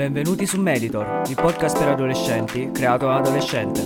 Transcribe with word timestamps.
Benvenuti 0.00 0.46
su 0.46 0.58
Meditor, 0.58 1.28
il 1.28 1.34
podcast 1.34 1.76
per 1.76 1.88
adolescenti 1.88 2.70
creato 2.72 3.04
da 3.04 3.16
adolescente. 3.16 3.80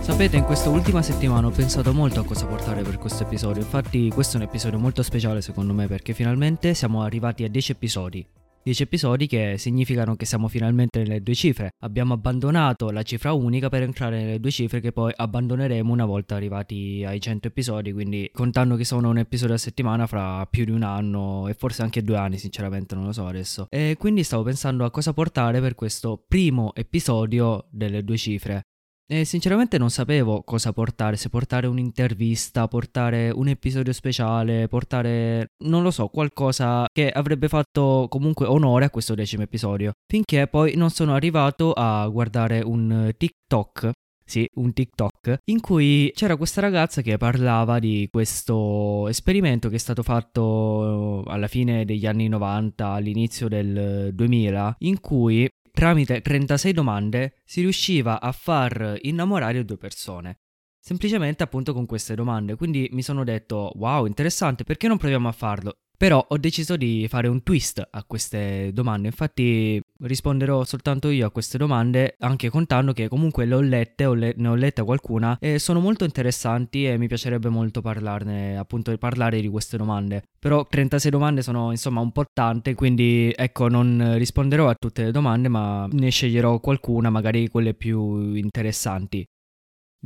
Sapete, 0.00 0.38
in 0.38 0.44
questa 0.44 0.70
ultima 0.70 1.02
settimana 1.02 1.48
ho 1.48 1.50
pensato 1.50 1.92
molto 1.92 2.20
a 2.20 2.24
cosa 2.24 2.46
portare 2.46 2.80
per 2.80 2.96
questo 2.96 3.24
episodio. 3.24 3.60
Infatti, 3.60 4.08
questo 4.08 4.38
è 4.38 4.40
un 4.40 4.46
episodio 4.46 4.78
molto 4.78 5.02
speciale 5.02 5.42
secondo 5.42 5.74
me 5.74 5.86
perché 5.86 6.14
finalmente 6.14 6.72
siamo 6.72 7.02
arrivati 7.02 7.44
a 7.44 7.50
10 7.50 7.72
episodi. 7.72 8.26
10 8.66 8.82
episodi 8.82 9.28
che 9.28 9.58
significano 9.58 10.16
che 10.16 10.26
siamo 10.26 10.48
finalmente 10.48 10.98
nelle 10.98 11.22
due 11.22 11.36
cifre. 11.36 11.74
Abbiamo 11.84 12.14
abbandonato 12.14 12.90
la 12.90 13.04
cifra 13.04 13.32
unica 13.32 13.68
per 13.68 13.82
entrare 13.82 14.20
nelle 14.20 14.40
due 14.40 14.50
cifre 14.50 14.80
che 14.80 14.90
poi 14.90 15.12
abbandoneremo 15.14 15.92
una 15.92 16.04
volta 16.04 16.34
arrivati 16.34 17.04
ai 17.06 17.20
100 17.20 17.46
episodi, 17.46 17.92
quindi 17.92 18.28
contando 18.32 18.74
che 18.74 18.84
sono 18.84 19.08
un 19.08 19.18
episodio 19.18 19.54
a 19.54 19.58
settimana 19.58 20.08
fra 20.08 20.44
più 20.50 20.64
di 20.64 20.72
un 20.72 20.82
anno 20.82 21.46
e 21.46 21.54
forse 21.54 21.82
anche 21.82 22.02
due 22.02 22.16
anni, 22.16 22.38
sinceramente 22.38 22.96
non 22.96 23.04
lo 23.04 23.12
so 23.12 23.28
adesso. 23.28 23.68
E 23.70 23.94
quindi 23.96 24.24
stavo 24.24 24.42
pensando 24.42 24.84
a 24.84 24.90
cosa 24.90 25.12
portare 25.12 25.60
per 25.60 25.76
questo 25.76 26.20
primo 26.26 26.74
episodio 26.74 27.68
delle 27.70 28.02
due 28.02 28.16
cifre. 28.16 28.62
E 29.08 29.24
sinceramente 29.24 29.78
non 29.78 29.88
sapevo 29.88 30.42
cosa 30.42 30.72
portare, 30.72 31.16
se 31.16 31.28
portare 31.28 31.68
un'intervista, 31.68 32.66
portare 32.66 33.30
un 33.30 33.46
episodio 33.46 33.92
speciale, 33.92 34.66
portare, 34.66 35.52
non 35.64 35.84
lo 35.84 35.92
so, 35.92 36.08
qualcosa 36.08 36.86
che 36.92 37.08
avrebbe 37.10 37.46
fatto 37.46 38.06
comunque 38.08 38.46
onore 38.46 38.86
a 38.86 38.90
questo 38.90 39.14
decimo 39.14 39.44
episodio. 39.44 39.92
Finché 40.10 40.48
poi 40.48 40.74
non 40.74 40.90
sono 40.90 41.14
arrivato 41.14 41.72
a 41.72 42.08
guardare 42.08 42.62
un 42.62 43.12
TikTok 43.16 43.92
sì, 44.28 44.44
un 44.54 44.72
TikTok, 44.72 45.38
in 45.44 45.60
cui 45.60 46.10
c'era 46.12 46.36
questa 46.36 46.60
ragazza 46.60 47.00
che 47.00 47.16
parlava 47.16 47.78
di 47.78 48.08
questo 48.10 49.06
esperimento 49.06 49.68
che 49.68 49.76
è 49.76 49.78
stato 49.78 50.02
fatto 50.02 51.22
alla 51.26 51.46
fine 51.46 51.84
degli 51.84 52.06
anni 52.06 52.26
90, 52.26 52.88
all'inizio 52.88 53.46
del 53.46 54.10
2000, 54.12 54.76
in 54.80 54.98
cui 54.98 55.48
tramite 55.76 56.22
36 56.22 56.72
domande 56.72 57.42
si 57.44 57.60
riusciva 57.60 58.18
a 58.18 58.32
far 58.32 58.96
innamorare 59.02 59.62
due 59.62 59.76
persone. 59.76 60.40
Semplicemente 60.80 61.42
appunto 61.42 61.74
con 61.74 61.84
queste 61.84 62.14
domande. 62.14 62.56
Quindi 62.56 62.88
mi 62.92 63.02
sono 63.02 63.24
detto, 63.24 63.72
wow, 63.74 64.06
interessante, 64.06 64.64
perché 64.64 64.88
non 64.88 64.96
proviamo 64.96 65.28
a 65.28 65.32
farlo? 65.32 65.80
Però 65.96 66.24
ho 66.28 66.36
deciso 66.36 66.76
di 66.76 67.06
fare 67.08 67.26
un 67.28 67.42
twist 67.42 67.86
a 67.90 68.04
queste 68.04 68.70
domande, 68.74 69.08
infatti 69.08 69.80
risponderò 70.00 70.62
soltanto 70.64 71.08
io 71.08 71.26
a 71.26 71.30
queste 71.30 71.56
domande, 71.56 72.16
anche 72.18 72.50
contando 72.50 72.92
che 72.92 73.08
comunque 73.08 73.46
le 73.46 73.54
ho 73.54 73.60
lette, 73.60 74.04
ho 74.04 74.12
le- 74.12 74.34
ne 74.36 74.48
ho 74.48 74.54
lette 74.54 74.82
qualcuna 74.82 75.38
e 75.40 75.58
sono 75.58 75.80
molto 75.80 76.04
interessanti 76.04 76.86
e 76.86 76.98
mi 76.98 77.06
piacerebbe 77.08 77.48
molto 77.48 77.80
parlarne, 77.80 78.58
appunto 78.58 78.94
parlare 78.98 79.40
di 79.40 79.48
queste 79.48 79.76
domande. 79.78 80.22
Però 80.38 80.66
36 80.68 81.10
domande 81.10 81.40
sono 81.42 81.70
insomma 81.70 82.00
un 82.00 82.12
po' 82.12 82.24
tante, 82.32 82.74
quindi 82.74 83.32
ecco 83.34 83.68
non 83.68 84.16
risponderò 84.18 84.68
a 84.68 84.74
tutte 84.78 85.04
le 85.04 85.10
domande, 85.12 85.48
ma 85.48 85.88
ne 85.90 86.10
sceglierò 86.10 86.60
qualcuna, 86.60 87.08
magari 87.10 87.48
quelle 87.48 87.72
più 87.74 88.34
interessanti. 88.34 89.24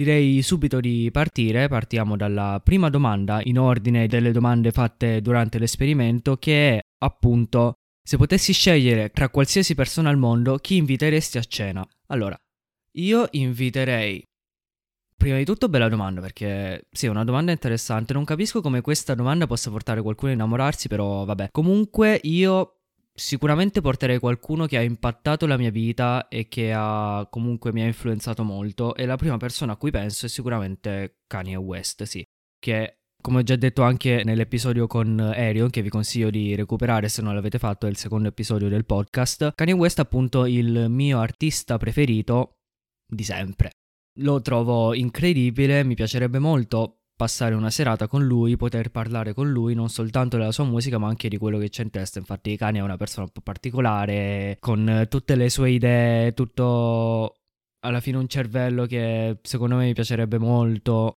Direi 0.01 0.41
subito 0.41 0.81
di 0.81 1.11
partire, 1.13 1.69
partiamo 1.69 2.17
dalla 2.17 2.59
prima 2.65 2.89
domanda 2.89 3.43
in 3.45 3.59
ordine 3.59 4.07
delle 4.07 4.33
domande 4.33 4.71
fatte 4.71 5.21
durante 5.21 5.59
l'esperimento 5.59 6.39
che 6.39 6.79
è 6.79 6.81
appunto 7.05 7.75
se 8.03 8.17
potessi 8.17 8.55
scegliere 8.55 9.11
tra 9.11 9.29
qualsiasi 9.29 9.75
persona 9.75 10.09
al 10.09 10.17
mondo 10.17 10.57
chi 10.57 10.77
inviteresti 10.77 11.37
a 11.37 11.43
cena. 11.43 11.87
Allora, 12.07 12.35
io 12.93 13.29
inviterei 13.33 14.25
Prima 15.21 15.37
di 15.37 15.45
tutto 15.45 15.69
bella 15.69 15.91
domanda 15.91 16.23
perché 16.23 16.87
sì, 16.91 17.05
è 17.05 17.11
una 17.11 17.25
domanda 17.25 17.53
interessante, 17.53 18.15
non 18.15 18.25
capisco 18.25 18.63
come 18.63 18.81
questa 18.81 19.15
domanda 19.15 19.47
possa 19.47 19.69
portare 19.69 20.01
qualcuno 20.01 20.31
a 20.31 20.35
innamorarsi, 20.35 20.89
però 20.89 21.27
vabbè. 21.27 21.49
Comunque 21.51 22.19
io 22.23 22.80
Sicuramente 23.13 23.81
porterei 23.81 24.19
qualcuno 24.19 24.67
che 24.67 24.77
ha 24.77 24.83
impattato 24.83 25.47
la 25.47 25.57
mia 25.57 25.71
vita 25.71 26.29
e 26.29 26.49
che 26.49 26.73
ha 26.75 27.27
comunque 27.31 27.73
mi 27.73 27.83
ha 27.83 27.87
influenzato 27.87 28.45
molto. 28.45 28.95
E 28.95 29.05
la 29.07 29.17
prima 29.17 29.37
persona 29.37 29.73
a 29.73 29.77
cui 29.77 29.91
penso 29.91 30.27
è 30.27 30.29
sicuramente 30.29 31.19
Kanye 31.27 31.57
West, 31.57 32.05
sì, 32.05 32.25
che 32.59 33.01
come 33.21 33.41
ho 33.41 33.43
già 33.43 33.57
detto 33.57 33.83
anche 33.83 34.23
nell'episodio 34.25 34.87
con 34.87 35.19
Arion, 35.19 35.71
che 35.71 35.83
vi 35.83 35.91
consiglio 35.91 36.31
di 36.31 36.55
recuperare 36.55 37.09
se 37.09 37.21
non 37.21 37.35
l'avete 37.35 37.59
fatto, 37.59 37.87
è 37.87 37.91
il 37.91 37.97
secondo 37.97 38.29
episodio 38.29 38.69
del 38.69 38.87
podcast, 38.87 39.53
Kanye 39.55 39.75
West 39.75 39.99
è 39.99 40.03
appunto 40.03 40.47
il 40.47 40.87
mio 40.89 41.19
artista 41.19 41.77
preferito 41.77 42.57
di 43.07 43.23
sempre. 43.23 43.73
Lo 44.21 44.41
trovo 44.41 44.95
incredibile, 44.95 45.85
mi 45.85 45.95
piacerebbe 45.95 46.39
molto 46.39 47.00
passare 47.21 47.55
una 47.55 47.69
serata 47.69 48.09
con 48.09 48.25
lui, 48.25 48.57
poter 48.57 48.91
parlare 48.91 49.35
con 49.35 49.51
lui 49.51 49.75
non 49.75 49.91
soltanto 49.91 50.39
della 50.39 50.53
sua 50.53 50.65
musica 50.65 50.97
ma 50.97 51.09
anche 51.09 51.29
di 51.29 51.37
quello 51.37 51.59
che 51.59 51.69
c'è 51.69 51.83
in 51.83 51.91
testa. 51.91 52.19
Infatti 52.19 52.57
Kanye 52.57 52.81
è 52.81 52.83
una 52.83 52.97
persona 52.97 53.27
un 53.27 53.31
po' 53.31 53.43
particolare, 53.43 54.57
con 54.59 55.07
tutte 55.11 55.37
le 55.37 55.51
sue 55.51 55.73
idee, 55.73 56.33
tutto 56.33 57.35
alla 57.81 58.01
fine 58.01 58.17
un 58.17 58.27
cervello 58.27 58.87
che 58.87 59.39
secondo 59.43 59.77
me 59.77 59.85
mi 59.85 59.93
piacerebbe 59.93 60.39
molto 60.39 61.17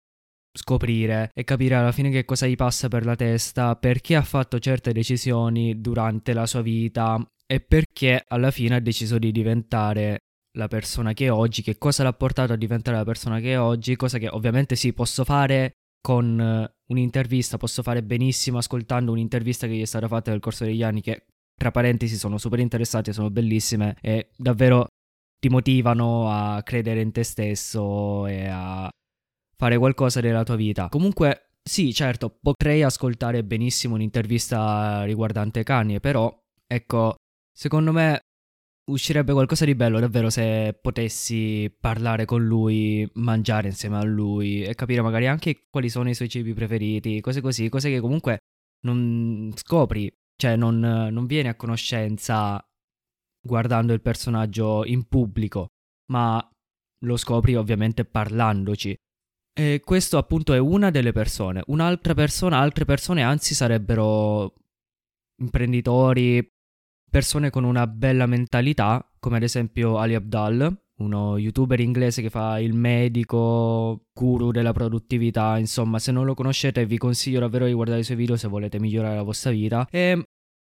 scoprire 0.58 1.30
e 1.36 1.44
capire 1.44 1.76
alla 1.76 1.92
fine 1.92 2.10
che 2.10 2.26
cosa 2.26 2.48
gli 2.48 2.56
passa 2.56 2.88
per 2.88 3.06
la 3.06 3.16
testa, 3.16 3.76
perché 3.76 4.16
ha 4.16 4.24
fatto 4.24 4.58
certe 4.58 4.94
decisioni 4.94 5.82
durante 5.82 6.34
la 6.34 6.48
sua 6.48 6.64
vita 6.64 7.24
e 7.46 7.60
perché 7.60 8.24
alla 8.28 8.50
fine 8.50 8.76
ha 8.76 8.80
deciso 8.80 9.20
di 9.20 9.32
diventare 9.32 10.18
la 10.58 10.68
persona 10.68 11.14
che 11.14 11.26
è 11.26 11.32
oggi, 11.32 11.62
che 11.62 11.78
cosa 11.78 12.02
l'ha 12.02 12.14
portato 12.14 12.54
a 12.54 12.58
diventare 12.58 12.98
la 12.98 13.06
persona 13.06 13.40
che 13.40 13.52
è 13.54 13.60
oggi, 13.60 13.96
cosa 13.96 14.18
che 14.18 14.30
ovviamente 14.30 14.76
sì 14.76 14.94
posso 14.94 15.24
fare 15.24 15.74
con 16.02 16.40
eh, 16.40 16.74
un'intervista, 16.88 17.58
posso 17.58 17.84
fare 17.84 18.04
benissimo 18.04 18.58
ascoltando 18.58 19.12
un'intervista 19.12 19.68
che 19.68 19.74
gli 19.74 19.82
è 19.82 19.86
stata 19.86 20.08
fatta 20.08 20.32
nel 20.32 20.40
corso 20.40 20.66
degli 20.66 20.84
anni 20.84 21.02
che 21.02 21.26
tra 21.56 21.72
parentesi 21.72 22.18
sono 22.18 22.38
super 22.38 22.60
interessanti, 22.60 23.14
sono 23.14 23.30
bellissime 23.30 23.96
e 24.02 24.32
davvero 24.36 24.88
ti 25.40 25.50
motivano 25.50 26.30
a 26.32 26.62
credere 26.64 27.02
in 27.02 27.12
te 27.12 27.24
stesso 27.24 28.26
e 28.26 28.48
a 28.48 28.90
fare 29.56 29.78
qualcosa 29.78 30.22
della 30.22 30.44
tua 30.44 30.56
vita. 30.56 30.90
Comunque, 30.90 31.50
sì, 31.64 31.94
certo, 31.94 32.36
potrei 32.42 32.82
ascoltare 32.82 33.44
benissimo 33.44 33.94
un'intervista 33.96 35.04
riguardante 35.04 35.64
Kanye, 35.64 36.00
però 36.00 36.36
ecco, 36.66 37.16
secondo 37.52 37.92
me 37.92 38.22
uscirebbe 38.86 39.34
qualcosa 39.34 39.66
di 39.66 39.76
bello 39.76 40.00
davvero 40.00 40.30
se 40.30 40.78
potessi 40.82 41.74
parlare 41.80 42.26
con 42.26 42.46
lui, 42.46 43.10
mangiare 43.16 43.68
insieme 43.68 43.98
a 43.98 44.04
lui 44.04 44.64
e 44.64 44.74
capire 44.76 45.02
magari 45.02 45.28
anche 45.28 45.68
quali 45.70 45.90
sono 45.90 46.10
i 46.10 46.16
suoi 46.16 46.30
cibi 46.30 46.54
preferiti, 46.54 47.22
cose 47.22 47.42
così, 47.42 47.70
cose 47.70 47.90
che 47.90 48.00
comunque 48.00 48.40
non 48.86 49.52
scopri, 49.56 50.12
cioè 50.36 50.56
non, 50.56 50.80
non 50.80 51.26
vieni 51.26 51.50
a 51.50 51.56
conoscenza 51.56 52.64
guardando 53.42 53.94
il 53.94 54.02
personaggio 54.02 54.86
in 54.86 55.08
pubblico, 55.08 55.68
ma 56.12 56.46
lo 57.04 57.18
scopri 57.18 57.56
ovviamente 57.56 58.06
parlandoci. 58.06 58.96
E 59.54 59.82
questo 59.84 60.18
appunto 60.18 60.54
è 60.54 60.58
una 60.58 60.92
delle 60.92 61.12
persone. 61.12 61.62
Un'altra 61.68 62.14
persona, 62.14 62.60
altre 62.60 62.86
persone 62.86 63.22
anzi 63.22 63.54
sarebbero 63.54 64.54
imprenditori, 65.42 66.48
persone 67.12 67.50
con 67.50 67.66
una 67.66 67.86
bella 67.86 68.26
mentalità, 68.26 69.06
come 69.20 69.36
ad 69.36 69.44
esempio 69.44 69.98
Ali 69.98 70.16
Abdal, 70.16 70.76
uno 71.00 71.38
youtuber 71.38 71.80
inglese 71.80 72.22
che 72.22 72.30
fa 72.30 72.60
il 72.60 72.74
medico, 72.74 74.06
guru 74.14 74.52
della 74.52 74.72
produttività, 74.72 75.58
insomma, 75.58 76.00
se 76.00 76.12
non 76.12 76.26
lo 76.26 76.34
conoscete 76.34 76.86
vi 76.86 76.98
consiglio 76.98 77.40
davvero 77.42 77.66
di 77.66 77.74
guardare 77.74 78.00
i 78.00 78.04
suoi 78.04 78.18
video 78.18 78.38
se 78.38 78.48
volete 78.48 78.80
migliorare 78.80 79.16
la 79.16 79.24
vostra 79.24 79.52
vita. 79.52 79.86
E 79.92 80.24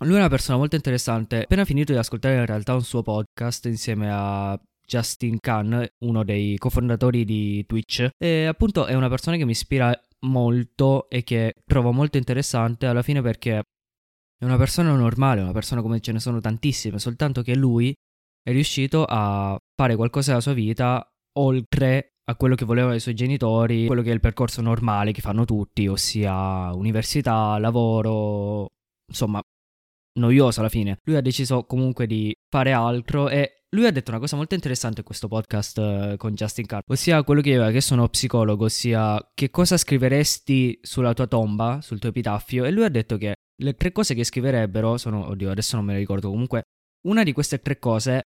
lui 0.04 0.14
è 0.14 0.19
una 0.19 0.28
persona 0.28 0.58
molto 0.58 0.76
interessante, 0.76 1.42
appena 1.44 1.64
finito 1.64 1.92
di 1.92 1.98
ascoltare 1.98 2.36
in 2.36 2.47
realtà 2.47 2.74
un 2.74 2.82
suo 2.82 3.03
podcast 3.03 3.64
insieme 3.64 4.08
a 4.10 4.60
Justin 4.86 5.38
Khan, 5.41 5.86
uno 6.00 6.22
dei 6.22 6.58
cofondatori 6.58 7.24
di 7.24 7.64
Twitch, 7.66 8.08
e 8.18 8.44
appunto 8.44 8.84
è 8.84 8.94
una 8.94 9.08
persona 9.08 9.36
che 9.36 9.44
mi 9.47 9.53
ispira 9.53 9.98
molto 10.26 11.09
e 11.09 11.24
che 11.24 11.54
trovo 11.65 11.92
molto 11.92 12.18
interessante 12.18 12.86
alla 12.86 13.03
fine 13.03 13.22
perché 13.22 13.62
è 14.38 14.44
una 14.44 14.56
persona 14.56 14.94
normale, 14.94 15.41
una 15.41 15.53
persona 15.53 15.83
come 15.83 16.00
ce 16.00 16.12
ne 16.12 16.21
sono 16.21 16.41
tantissime, 16.41 16.98
soltanto 16.98 17.42
che 17.42 17.54
lui 17.54 17.94
è 18.42 18.53
riuscito 18.53 19.04
a 19.09 19.59
fare 19.74 19.97
qualcosa 19.97 20.30
della 20.30 20.42
sua 20.42 20.53
vita 20.53 21.06
oltre 21.38 22.12
a 22.28 22.34
quello 22.34 22.54
che 22.54 22.65
volevano 22.65 22.94
i 22.94 23.00
suoi 23.00 23.15
genitori, 23.15 23.86
quello 23.86 24.03
che 24.03 24.10
è 24.10 24.15
il 24.15 24.21
percorso 24.21 24.60
normale 24.60 25.12
che 25.12 25.21
fanno 25.21 25.44
tutti, 25.44 25.86
ossia 25.86 26.72
università, 26.74 27.56
lavoro, 27.59 28.66
insomma, 29.09 29.41
noioso 30.18 30.60
alla 30.60 30.68
fine. 30.68 30.98
Lui 31.04 31.16
ha 31.16 31.21
deciso 31.21 31.65
comunque 31.65 32.06
di 32.06 32.34
fare 32.48 32.72
altro 32.72 33.28
e 33.28 33.60
lui 33.77 33.86
ha 33.86 33.92
detto 33.92 34.10
una 34.10 34.21
cosa 34.21 34.36
molto 34.36 34.54
interessante 34.54 35.00
in 35.00 35.06
questo 35.06 35.28
podcast 35.28 35.78
uh, 35.78 36.16
con 36.16 36.34
Justin 36.34 36.66
Carr, 36.66 36.80
ossia 36.86 37.22
quello 37.22 37.41
che 37.41 37.50
io 37.50 37.71
che 37.71 37.80
sono 37.80 38.09
psicologo, 38.09 38.65
ossia 38.65 39.30
che 39.34 39.50
cosa 39.50 39.77
scriveresti 39.77 40.80
sulla 40.83 41.15
tua 41.15 41.27
tomba, 41.27 41.80
sul 41.80 41.98
tuo 41.98 42.09
epitaffio, 42.09 42.65
e 42.65 42.71
lui 42.71 42.84
ha 42.84 42.88
detto 42.88 43.16
che 43.18 43.34
le 43.56 43.74
tre 43.74 43.92
cose 43.92 44.14
che 44.14 44.24
scriverebbero 44.24 44.97
sono, 44.97 45.28
oddio, 45.28 45.50
adesso 45.50 45.76
non 45.76 45.84
me 45.84 45.92
le 45.94 45.98
ricordo 45.98 46.30
comunque, 46.30 46.62
una 47.06 47.22
di 47.22 47.32
queste 47.32 47.60
tre 47.60 47.78
cose 47.78 48.22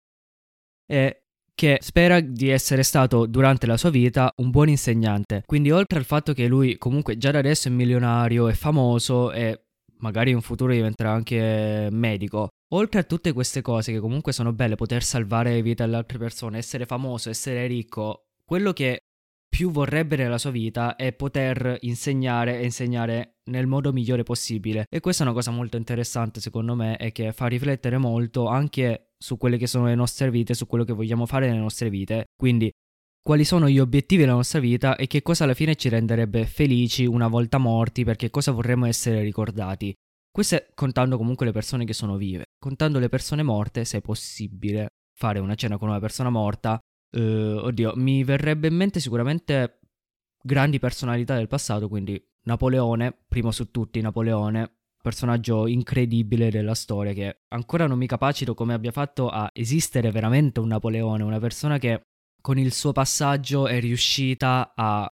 è 0.86 1.20
che 1.54 1.78
spera 1.80 2.20
di 2.20 2.50
essere 2.50 2.82
stato 2.82 3.24
durante 3.24 3.66
la 3.66 3.78
sua 3.78 3.88
vita 3.88 4.30
un 4.42 4.50
buon 4.50 4.68
insegnante. 4.68 5.42
Quindi 5.46 5.70
oltre 5.70 5.98
al 5.98 6.04
fatto 6.04 6.34
che 6.34 6.46
lui 6.46 6.76
comunque 6.76 7.16
già 7.16 7.30
da 7.30 7.38
adesso 7.38 7.68
è 7.68 7.70
milionario, 7.70 8.48
è 8.48 8.52
famoso 8.52 9.32
e 9.32 9.62
magari 9.98 10.32
in 10.32 10.42
futuro 10.42 10.72
diventerà 10.72 11.12
anche 11.12 11.88
medico, 11.90 12.48
oltre 12.74 13.00
a 13.00 13.04
tutte 13.04 13.32
queste 13.32 13.62
cose 13.62 13.92
che 13.92 14.00
comunque 14.00 14.32
sono 14.32 14.52
belle, 14.52 14.74
poter 14.74 15.02
salvare 15.02 15.62
vite 15.62 15.82
alle 15.82 15.96
altre 15.96 16.18
persone, 16.18 16.58
essere 16.58 16.84
famoso, 16.84 17.30
essere 17.30 17.66
ricco, 17.66 18.26
quello 18.44 18.74
che 18.74 19.00
più 19.48 19.70
vorrebbe 19.70 20.16
nella 20.16 20.38
sua 20.38 20.50
vita 20.50 20.96
è 20.96 21.12
poter 21.12 21.78
insegnare 21.80 22.60
e 22.60 22.64
insegnare 22.64 23.36
nel 23.50 23.66
modo 23.66 23.92
migliore 23.92 24.22
possibile. 24.22 24.86
E 24.88 25.00
questa 25.00 25.22
è 25.22 25.26
una 25.26 25.34
cosa 25.34 25.50
molto 25.50 25.76
interessante 25.76 26.40
secondo 26.40 26.74
me 26.74 26.98
e 26.98 27.12
che 27.12 27.32
fa 27.32 27.46
riflettere 27.46 27.98
molto 27.98 28.46
anche 28.46 29.12
su 29.18 29.38
quelle 29.38 29.56
che 29.56 29.66
sono 29.66 29.86
le 29.86 29.94
nostre 29.94 30.30
vite, 30.30 30.54
su 30.54 30.66
quello 30.66 30.84
che 30.84 30.92
vogliamo 30.92 31.26
fare 31.26 31.46
nelle 31.46 31.60
nostre 31.60 31.88
vite. 31.88 32.26
Quindi 32.36 32.70
quali 33.26 33.44
sono 33.44 33.68
gli 33.68 33.78
obiettivi 33.78 34.22
della 34.22 34.34
nostra 34.34 34.60
vita 34.60 34.94
e 34.94 35.06
che 35.06 35.22
cosa 35.22 35.44
alla 35.44 35.54
fine 35.54 35.74
ci 35.74 35.88
renderebbe 35.88 36.46
felici 36.46 37.06
una 37.06 37.26
volta 37.26 37.58
morti 37.58 38.04
perché 38.04 38.30
cosa 38.30 38.52
vorremmo 38.52 38.86
essere 38.86 39.22
ricordati. 39.22 39.92
Questo 40.30 40.56
è 40.56 40.66
contando 40.74 41.16
comunque 41.16 41.46
le 41.46 41.52
persone 41.52 41.84
che 41.84 41.94
sono 41.94 42.16
vive. 42.16 42.44
Contando 42.58 42.98
le 42.98 43.08
persone 43.08 43.42
morte, 43.42 43.84
se 43.84 43.98
è 43.98 44.00
possibile 44.00 44.88
fare 45.18 45.38
una 45.38 45.54
cena 45.54 45.78
con 45.78 45.88
una 45.88 45.98
persona 45.98 46.30
morta, 46.30 46.78
Uh, 47.16 47.60
oddio, 47.62 47.94
mi 47.96 48.24
verrebbe 48.24 48.68
in 48.68 48.74
mente 48.74 49.00
sicuramente 49.00 49.78
grandi 50.42 50.78
personalità 50.78 51.34
del 51.34 51.48
passato, 51.48 51.88
quindi 51.88 52.22
Napoleone, 52.42 53.16
primo 53.26 53.52
su 53.52 53.70
tutti 53.70 54.00
Napoleone, 54.02 54.70
personaggio 55.00 55.66
incredibile 55.66 56.50
della 56.50 56.74
storia 56.74 57.12
che 57.12 57.44
ancora 57.48 57.86
non 57.86 57.96
mi 57.96 58.06
capacito 58.06 58.54
come 58.54 58.74
abbia 58.74 58.92
fatto 58.92 59.28
a 59.28 59.48
esistere 59.52 60.10
veramente 60.10 60.60
un 60.60 60.68
Napoleone, 60.68 61.22
una 61.22 61.38
persona 61.38 61.78
che 61.78 62.02
con 62.42 62.58
il 62.58 62.72
suo 62.72 62.92
passaggio 62.92 63.66
è 63.66 63.80
riuscita 63.80 64.74
a 64.76 65.08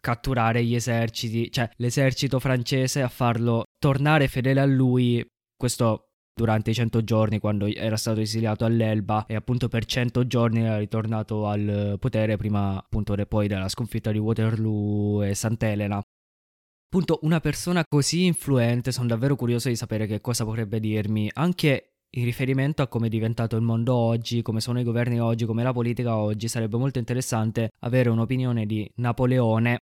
catturare 0.00 0.64
gli 0.64 0.74
eserciti, 0.74 1.50
cioè 1.50 1.68
l'esercito 1.76 2.38
francese 2.38 3.02
a 3.02 3.08
farlo 3.08 3.64
tornare 3.78 4.28
fedele 4.28 4.60
a 4.60 4.66
lui. 4.66 5.26
Questo 5.56 6.09
durante 6.40 6.70
i 6.70 6.74
100 6.74 7.04
giorni 7.04 7.38
quando 7.38 7.66
era 7.66 7.98
stato 7.98 8.20
esiliato 8.20 8.64
all'Elba 8.64 9.26
e 9.26 9.34
appunto 9.34 9.68
per 9.68 9.84
100 9.84 10.26
giorni 10.26 10.60
era 10.60 10.78
ritornato 10.78 11.46
al 11.46 11.96
potere 12.00 12.38
prima 12.38 12.78
appunto 12.78 13.14
poi 13.26 13.46
della 13.46 13.68
sconfitta 13.68 14.10
di 14.10 14.18
Waterloo 14.18 15.22
e 15.22 15.34
Sant'Elena. 15.34 15.96
Appunto 15.96 17.18
una 17.22 17.40
persona 17.40 17.84
così 17.86 18.24
influente 18.24 18.90
sono 18.90 19.06
davvero 19.06 19.36
curioso 19.36 19.68
di 19.68 19.76
sapere 19.76 20.06
che 20.06 20.22
cosa 20.22 20.44
potrebbe 20.44 20.80
dirmi 20.80 21.30
anche 21.34 21.96
in 22.12 22.24
riferimento 22.24 22.80
a 22.80 22.88
come 22.88 23.06
è 23.06 23.10
diventato 23.10 23.56
il 23.56 23.62
mondo 23.62 23.94
oggi, 23.94 24.40
come 24.40 24.60
sono 24.60 24.80
i 24.80 24.84
governi 24.84 25.20
oggi, 25.20 25.44
come 25.44 25.62
la 25.62 25.72
politica 25.72 26.16
oggi, 26.16 26.48
sarebbe 26.48 26.78
molto 26.78 26.98
interessante 26.98 27.72
avere 27.80 28.08
un'opinione 28.08 28.64
di 28.64 28.90
Napoleone 28.96 29.78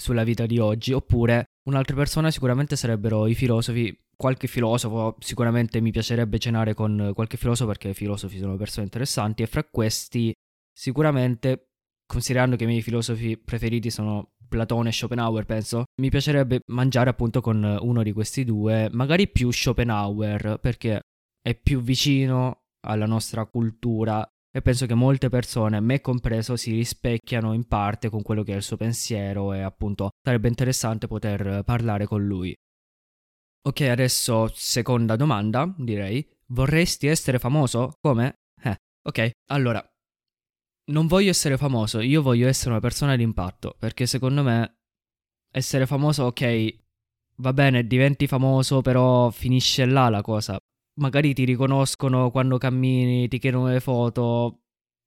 sulla 0.00 0.22
vita 0.22 0.46
di 0.46 0.58
oggi, 0.58 0.92
oppure 0.92 1.46
un'altra 1.68 1.96
persona 1.96 2.30
sicuramente 2.30 2.76
sarebbero 2.76 3.26
i 3.26 3.34
filosofi 3.34 3.96
qualche 4.16 4.46
filosofo, 4.48 5.16
sicuramente 5.20 5.80
mi 5.80 5.92
piacerebbe 5.92 6.38
cenare 6.38 6.74
con 6.74 7.12
qualche 7.14 7.36
filosofo 7.36 7.68
perché 7.70 7.90
i 7.90 7.94
filosofi 7.94 8.38
sono 8.38 8.56
persone 8.56 8.84
interessanti 8.84 9.42
e 9.42 9.46
fra 9.46 9.62
questi 9.64 10.32
sicuramente, 10.72 11.70
considerando 12.04 12.56
che 12.56 12.64
i 12.64 12.66
miei 12.66 12.82
filosofi 12.82 13.36
preferiti 13.36 13.90
sono 13.90 14.32
Platone 14.48 14.88
e 14.88 14.92
Schopenhauer, 14.92 15.44
penso, 15.44 15.84
mi 16.00 16.08
piacerebbe 16.08 16.60
mangiare 16.68 17.10
appunto 17.10 17.40
con 17.40 17.78
uno 17.80 18.02
di 18.02 18.12
questi 18.12 18.44
due, 18.44 18.88
magari 18.92 19.28
più 19.28 19.50
Schopenhauer 19.50 20.58
perché 20.60 21.00
è 21.40 21.54
più 21.54 21.80
vicino 21.80 22.62
alla 22.86 23.06
nostra 23.06 23.44
cultura 23.44 24.26
e 24.50 24.62
penso 24.62 24.86
che 24.86 24.94
molte 24.94 25.28
persone, 25.28 25.80
me 25.80 26.00
compreso, 26.00 26.56
si 26.56 26.72
rispecchiano 26.72 27.52
in 27.52 27.66
parte 27.66 28.08
con 28.08 28.22
quello 28.22 28.42
che 28.42 28.52
è 28.52 28.56
il 28.56 28.62
suo 28.62 28.76
pensiero 28.76 29.52
e 29.52 29.60
appunto 29.60 30.10
sarebbe 30.22 30.48
interessante 30.48 31.06
poter 31.06 31.62
parlare 31.64 32.06
con 32.06 32.24
lui. 32.24 32.54
Ok, 33.66 33.80
adesso 33.82 34.50
seconda 34.54 35.16
domanda, 35.16 35.72
direi. 35.76 36.26
Vorresti 36.46 37.06
essere 37.06 37.38
famoso? 37.38 37.92
Come? 38.00 38.34
Eh, 38.62 38.76
ok. 39.02 39.30
Allora, 39.50 39.86
non 40.90 41.06
voglio 41.06 41.30
essere 41.30 41.56
famoso, 41.58 42.00
io 42.00 42.22
voglio 42.22 42.48
essere 42.48 42.70
una 42.70 42.80
persona 42.80 43.16
d'impatto, 43.16 43.74
perché 43.78 44.06
secondo 44.06 44.42
me 44.42 44.78
essere 45.50 45.86
famoso, 45.86 46.24
ok, 46.24 46.78
va 47.36 47.52
bene, 47.52 47.86
diventi 47.86 48.26
famoso, 48.26 48.80
però 48.80 49.30
finisce 49.30 49.84
là 49.84 50.08
la 50.08 50.22
cosa. 50.22 50.58
Magari 50.98 51.32
ti 51.34 51.44
riconoscono 51.44 52.30
quando 52.30 52.58
cammini, 52.58 53.28
ti 53.28 53.38
chiedono 53.38 53.68
le 53.68 53.80
foto, 53.80 54.60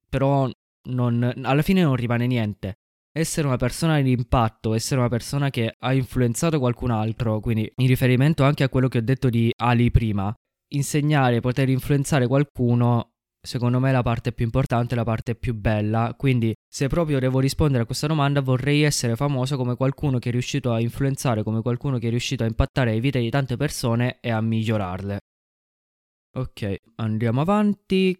però 0.08 0.50
non, 0.88 1.32
alla 1.42 1.62
fine 1.62 1.82
non 1.82 1.96
rimane 1.96 2.26
niente 2.26 2.76
essere 3.12 3.46
una 3.46 3.56
persona 3.56 4.00
di 4.00 4.10
impatto, 4.10 4.72
essere 4.72 5.00
una 5.00 5.08
persona 5.10 5.50
che 5.50 5.74
ha 5.78 5.92
influenzato 5.92 6.58
qualcun 6.58 6.90
altro, 6.90 7.40
quindi 7.40 7.70
in 7.76 7.86
riferimento 7.86 8.42
anche 8.42 8.64
a 8.64 8.68
quello 8.68 8.88
che 8.88 8.98
ho 8.98 9.02
detto 9.02 9.28
di 9.28 9.52
Ali 9.56 9.90
prima, 9.90 10.34
insegnare, 10.72 11.40
poter 11.40 11.68
influenzare 11.68 12.26
qualcuno, 12.26 13.12
secondo 13.40 13.80
me 13.80 13.90
è 13.90 13.92
la 13.92 14.02
parte 14.02 14.32
più 14.32 14.46
importante, 14.46 14.94
la 14.94 15.04
parte 15.04 15.34
più 15.34 15.54
bella, 15.54 16.14
quindi 16.16 16.54
se 16.66 16.88
proprio 16.88 17.18
devo 17.18 17.38
rispondere 17.38 17.82
a 17.82 17.86
questa 17.86 18.06
domanda 18.06 18.40
vorrei 18.40 18.82
essere 18.82 19.14
famoso 19.14 19.58
come 19.58 19.76
qualcuno 19.76 20.18
che 20.18 20.30
è 20.30 20.32
riuscito 20.32 20.72
a 20.72 20.80
influenzare, 20.80 21.42
come 21.42 21.60
qualcuno 21.60 21.98
che 21.98 22.06
è 22.06 22.10
riuscito 22.10 22.44
a 22.44 22.46
impattare 22.46 22.94
le 22.94 23.00
vite 23.00 23.20
di 23.20 23.28
tante 23.28 23.58
persone 23.58 24.18
e 24.20 24.30
a 24.30 24.40
migliorarle. 24.40 25.18
Ok, 26.34 26.76
andiamo 26.96 27.42
avanti 27.42 28.18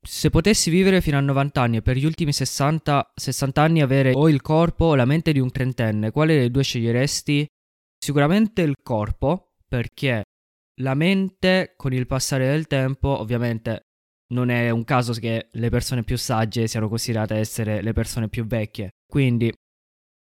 se 0.00 0.30
potessi 0.30 0.70
vivere 0.70 1.00
fino 1.00 1.18
a 1.18 1.20
90 1.20 1.60
anni 1.60 1.76
e 1.78 1.82
per 1.82 1.96
gli 1.96 2.04
ultimi 2.04 2.32
60, 2.32 3.12
60 3.14 3.60
anni 3.60 3.82
avere 3.82 4.12
o 4.14 4.28
il 4.28 4.40
corpo 4.42 4.86
o 4.86 4.94
la 4.94 5.04
mente 5.04 5.32
di 5.32 5.40
un 5.40 5.50
trentenne, 5.50 6.12
quale 6.12 6.34
delle 6.34 6.50
due 6.50 6.62
sceglieresti? 6.62 7.46
Sicuramente 7.98 8.62
il 8.62 8.74
corpo, 8.80 9.54
perché 9.66 10.22
la 10.82 10.94
mente 10.94 11.74
con 11.76 11.92
il 11.92 12.06
passare 12.06 12.46
del 12.46 12.68
tempo, 12.68 13.08
ovviamente 13.18 13.88
non 14.34 14.50
è 14.50 14.70
un 14.70 14.84
caso 14.84 15.12
che 15.14 15.48
le 15.50 15.68
persone 15.68 16.04
più 16.04 16.16
sagge 16.16 16.68
siano 16.68 16.88
considerate 16.88 17.34
essere 17.34 17.82
le 17.82 17.92
persone 17.92 18.28
più 18.28 18.46
vecchie. 18.46 18.90
Quindi, 19.04 19.52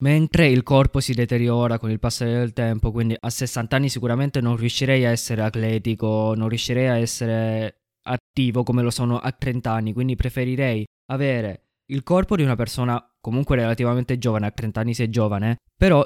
mentre 0.06 0.48
il 0.48 0.62
corpo 0.62 1.00
si 1.00 1.14
deteriora 1.14 1.80
con 1.80 1.90
il 1.90 1.98
passare 1.98 2.34
del 2.34 2.54
tempo, 2.54 2.92
quindi 2.92 3.16
a 3.20 3.30
60 3.32 3.76
anni 3.76 3.90
sicuramente 3.90 4.40
non 4.40 4.56
riuscirei 4.56 5.04
a 5.04 5.10
essere 5.10 5.42
atletico, 5.42 6.36
non 6.36 6.48
riuscirei 6.48 6.88
a 6.88 6.98
essere 6.98 7.86
attivo 8.04 8.62
come 8.62 8.84
lo 8.84 8.92
sono 8.92 9.18
a 9.18 9.32
30 9.32 9.72
anni, 9.72 9.94
quindi 9.94 10.16
preferirei 10.16 10.86
avere 11.12 11.70
il 11.88 12.04
corpo 12.04 12.36
di 12.36 12.44
una 12.44 12.56
persona 12.56 13.04
comunque 13.20 13.56
relativamente 13.56 14.20
giovane, 14.20 14.46
a 14.46 14.52
30 14.52 14.80
anni 14.80 14.94
sei 14.94 15.10
giovane, 15.10 15.58
però 15.76 16.06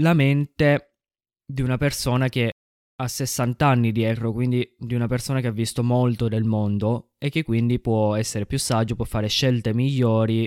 la 0.00 0.12
mente 0.12 0.96
di 1.50 1.62
una 1.62 1.78
persona 1.78 2.28
che 2.28 2.52
ha 3.00 3.08
60 3.08 3.66
anni 3.66 3.92
dietro, 3.92 4.30
quindi 4.30 4.74
di 4.76 4.94
una 4.94 5.06
persona 5.06 5.40
che 5.40 5.46
ha 5.46 5.52
visto 5.52 5.82
molto 5.82 6.28
del 6.28 6.44
mondo 6.44 7.12
e 7.16 7.30
che 7.30 7.44
quindi 7.44 7.80
può 7.80 8.14
essere 8.14 8.44
più 8.44 8.58
saggio, 8.58 8.94
può 8.94 9.06
fare 9.06 9.28
scelte 9.28 9.72
migliori 9.72 10.46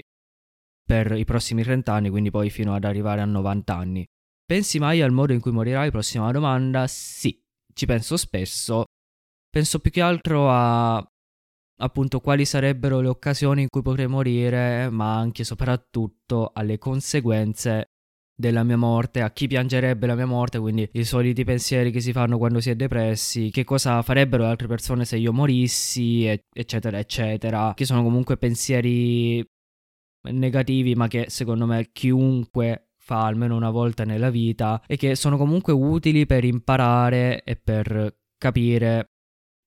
per 0.91 1.13
i 1.13 1.23
prossimi 1.23 1.63
30 1.63 1.93
anni, 1.93 2.09
quindi 2.09 2.31
poi 2.31 2.49
fino 2.49 2.75
ad 2.75 2.83
arrivare 2.83 3.21
a 3.21 3.25
90 3.25 3.73
anni. 3.73 4.05
Pensi 4.45 4.77
mai 4.77 5.01
al 5.01 5.11
modo 5.11 5.31
in 5.31 5.39
cui 5.39 5.51
morirai? 5.51 5.89
Prossima 5.89 6.29
domanda. 6.31 6.85
Sì, 6.87 7.41
ci 7.73 7.85
penso 7.85 8.17
spesso 8.17 8.83
Penso 9.49 9.79
più 9.79 9.91
che 9.91 10.01
altro 10.01 10.49
a 10.49 11.05
appunto 11.81 12.19
quali 12.21 12.45
sarebbero 12.45 13.01
le 13.01 13.09
occasioni 13.09 13.63
in 13.63 13.67
cui 13.69 13.81
potrei 13.81 14.07
morire, 14.07 14.89
ma 14.89 15.17
anche 15.17 15.41
e 15.41 15.45
soprattutto 15.45 16.51
alle 16.53 16.77
conseguenze 16.77 17.87
della 18.33 18.63
mia 18.63 18.77
morte, 18.77 19.21
a 19.21 19.31
chi 19.31 19.47
piangerebbe 19.47 20.07
la 20.07 20.15
mia 20.15 20.25
morte, 20.25 20.57
quindi 20.59 20.87
i 20.93 21.03
soliti 21.03 21.43
pensieri 21.43 21.91
che 21.91 21.99
si 21.99 22.13
fanno 22.13 22.37
quando 22.37 22.61
si 22.61 22.69
è 22.69 22.75
depressi, 22.75 23.49
che 23.51 23.65
cosa 23.65 24.01
farebbero 24.01 24.43
le 24.43 24.49
altre 24.49 24.67
persone 24.67 25.03
se 25.03 25.17
io 25.17 25.33
morissi, 25.33 26.25
eccetera, 26.25 26.97
eccetera, 26.97 27.73
che 27.75 27.85
sono 27.85 28.03
comunque 28.03 28.37
pensieri 28.37 29.45
negativi, 30.23 30.95
ma 30.95 31.07
che 31.07 31.25
secondo 31.29 31.65
me 31.65 31.89
chiunque 31.91 32.91
fa 32.97 33.25
almeno 33.25 33.55
una 33.55 33.71
volta 33.71 34.03
nella 34.03 34.29
vita 34.29 34.81
e 34.85 34.95
che 34.95 35.15
sono 35.15 35.37
comunque 35.37 35.73
utili 35.73 36.25
per 36.25 36.43
imparare 36.43 37.43
e 37.43 37.55
per 37.55 38.15
capire 38.37 39.09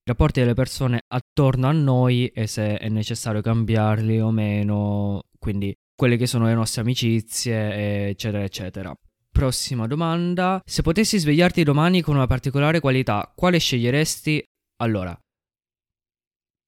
rapporti 0.05 0.39
delle 0.39 0.53
persone 0.53 1.01
attorno 1.07 1.67
a 1.67 1.71
noi 1.71 2.27
e 2.27 2.47
se 2.47 2.77
è 2.77 2.89
necessario 2.89 3.41
cambiarli 3.41 4.19
o 4.19 4.31
meno, 4.31 5.23
quindi 5.39 5.75
quelle 5.95 6.17
che 6.17 6.27
sono 6.27 6.45
le 6.45 6.53
nostre 6.53 6.81
amicizie, 6.81 8.09
eccetera, 8.09 8.43
eccetera. 8.43 8.95
Prossima 9.31 9.87
domanda. 9.87 10.61
Se 10.63 10.81
potessi 10.81 11.17
svegliarti 11.17 11.63
domani 11.63 12.01
con 12.01 12.15
una 12.15 12.27
particolare 12.27 12.79
qualità, 12.79 13.33
quale 13.35 13.57
sceglieresti? 13.57 14.43
Allora, 14.77 15.17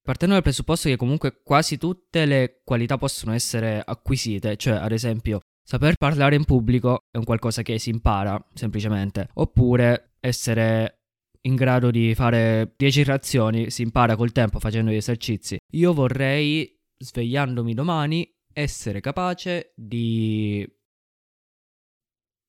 partendo 0.08 0.36
dal 0.36 0.44
presupposto 0.44 0.88
che 0.88 0.96
comunque 0.96 1.42
quasi 1.44 1.78
tutte 1.78 2.26
le 2.26 2.62
qualità 2.64 2.98
possono 2.98 3.34
essere 3.34 3.84
acquisite, 3.86 4.56
cioè 4.56 4.76
ad 4.76 4.94
esempio 4.94 5.42
saper 5.62 5.96
parlare 5.98 6.38
in 6.38 6.46
pubblico 6.46 7.00
è 7.12 7.18
un 7.18 7.26
qualcosa 7.26 7.62
che 7.62 7.78
si 7.78 7.90
impara 7.90 8.42
semplicemente, 8.54 9.28
oppure 9.34 10.14
essere 10.22 11.02
in 11.42 11.56
grado 11.56 11.92
di 11.92 12.16
fare 12.16 12.74
10 12.78 13.04
reazioni, 13.04 13.70
si 13.70 13.82
impara 13.82 14.16
col 14.16 14.32
tempo 14.32 14.60
facendo 14.60 14.92
gli 14.92 14.96
esercizi. 14.96 15.58
Io 15.74 15.94
vorrei 15.94 16.74
svegliandomi 16.98 17.74
domani, 17.74 18.34
essere 18.54 19.02
capace 19.02 19.74
di... 19.76 20.66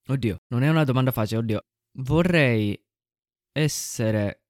Oddio, 0.06 0.36
non 0.52 0.62
è 0.62 0.68
una 0.68 0.84
domanda 0.84 1.10
facile, 1.10 1.40
oddio. 1.40 1.60
Vorrei 1.98 2.80
essere 3.52 4.44